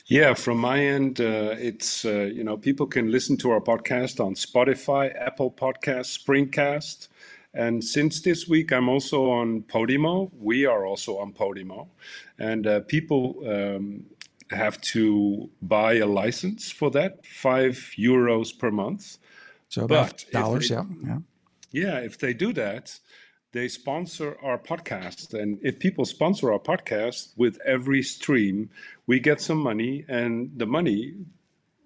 Yeah, 0.07 0.35
from 0.35 0.59
my 0.59 0.85
end, 0.85 1.21
uh, 1.21 1.55
it's 1.59 2.05
uh, 2.05 2.31
you 2.33 2.45
know 2.45 2.57
people 2.57 2.87
can 2.87 3.11
listen 3.11 3.37
to 3.39 3.51
our 3.51 3.61
podcast 3.61 4.25
on 4.25 4.35
Spotify, 4.35 5.15
Apple 5.21 5.51
Podcast, 5.51 6.19
Springcast, 6.19 7.09
and 7.55 7.83
since 7.83 8.21
this 8.21 8.49
week 8.49 8.73
I'm 8.73 8.89
also 8.89 9.31
on 9.31 9.63
Podimo. 9.63 10.31
We 10.39 10.67
are 10.67 10.87
also 10.87 11.19
on 11.19 11.33
Podimo, 11.33 11.89
and 12.39 12.67
uh, 12.67 12.81
people 12.81 13.43
um, 13.47 14.05
have 14.51 14.81
to 14.81 15.51
buy 15.63 15.95
a 15.95 16.07
license 16.07 16.71
for 16.71 16.91
that, 16.93 17.27
five 17.27 17.93
euros 17.99 18.57
per 18.57 18.71
month. 18.71 19.19
So 19.69 19.85
about 19.85 20.25
but 20.33 20.33
dollars, 20.33 20.69
they, 20.69 20.75
yeah, 20.75 20.85
yeah. 21.05 21.19
Yeah, 21.71 21.99
if 21.99 22.19
they 22.19 22.33
do 22.33 22.53
that, 22.55 22.99
they 23.59 23.69
sponsor 23.69 24.37
our 24.41 24.57
podcast. 24.57 25.35
And 25.35 25.59
if 25.63 25.81
people 25.81 26.05
sponsor 26.05 26.53
our 26.53 26.61
podcast 26.61 27.37
with 27.37 27.59
every 27.67 28.03
stream, 28.03 28.71
we 29.09 29.19
get 29.19 29.41
some 29.41 29.59
money, 29.59 30.05
and 30.09 30.53
the 30.57 30.67
money 30.67 31.15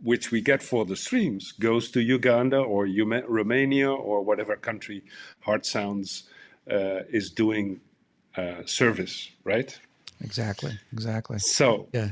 which 0.03 0.31
we 0.31 0.41
get 0.43 0.63
for 0.63 0.85
the 0.85 0.97
streams 0.97 1.53
goes 1.53 1.91
to 1.93 2.01
Uganda 2.03 2.59
or 2.59 2.87
Romania 3.39 3.91
or 3.91 4.23
whatever 4.23 4.55
country 4.57 5.03
Heart 5.41 5.65
Sounds 5.65 6.25
uh, 6.71 7.01
is 7.19 7.31
doing 7.31 7.81
uh, 8.37 8.61
service, 8.67 9.31
right? 9.45 9.71
Exactly, 10.21 10.79
exactly. 10.93 11.39
So, 11.39 11.89
yeah. 11.95 12.11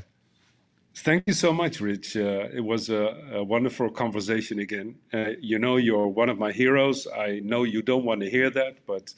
Thank 0.97 1.25
you 1.27 1.33
so 1.33 1.53
much, 1.53 1.81
Rich. 1.81 2.17
Uh, 2.17 2.49
it 2.53 2.61
was 2.61 2.91
a, 2.91 3.05
a, 3.33 3.45
wonderful 3.45 3.89
conversation 3.91 4.59
again. 4.59 4.97
Uh, 5.15 5.31
you 5.41 5.59
know, 5.59 5.77
you're 5.77 6.09
one 6.09 6.29
of 6.29 6.39
my 6.39 6.53
heroes. 6.53 7.07
I 7.07 7.41
know 7.43 7.63
you 7.63 7.81
don't 7.81 8.05
want 8.05 8.21
to 8.21 8.29
hear 8.29 8.51
that, 8.51 8.85
but 8.87 9.15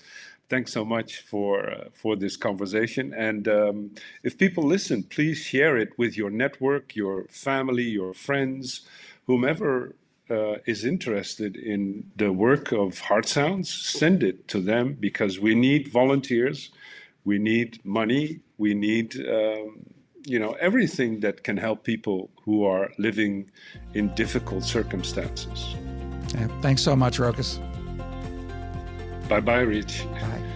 thanks 0.53 0.71
so 0.71 0.85
much 0.85 1.11
for 1.23 1.71
uh, 1.71 1.85
for 1.95 2.15
this 2.15 2.37
conversation. 2.37 3.15
And 3.15 3.49
um, 3.49 3.77
if 4.23 4.33
people 4.37 4.65
listen, 4.77 5.03
please 5.03 5.39
share 5.39 5.75
it 5.79 5.91
with 5.97 6.13
your 6.21 6.31
network, 6.45 6.95
your 6.95 7.25
family, 7.29 7.89
your 8.01 8.13
friends, 8.13 8.65
whomever 9.27 9.95
uh, 10.29 10.57
is 10.73 10.85
interested 10.85 11.57
in 11.57 12.05
the 12.17 12.33
work 12.47 12.71
of 12.71 12.89
Heart 13.09 13.27
Sounds. 13.29 13.69
Send 14.01 14.23
it 14.23 14.47
to 14.49 14.61
them 14.61 14.87
because 15.09 15.41
we 15.41 15.55
need 15.55 15.89
volunteers, 15.89 16.71
we 17.25 17.39
need 17.39 17.71
money, 17.85 18.41
we 18.59 18.75
need. 18.75 19.09
Um, 19.39 19.87
you 20.25 20.39
know 20.39 20.53
everything 20.69 21.19
that 21.19 21.43
can 21.43 21.57
help 21.57 21.83
people 21.83 22.31
who 22.45 22.65
are 22.65 22.87
living 22.97 23.51
in 23.95 24.15
difficult 24.15 24.63
circumstances. 24.63 25.75
Yeah, 26.33 26.47
thanks 26.61 26.83
so 26.83 26.95
much, 26.95 27.19
Rokas. 27.19 27.59
Bye 29.33 29.41
bye, 29.41 29.61
Rich. 29.63 30.05
Bye. 30.21 30.52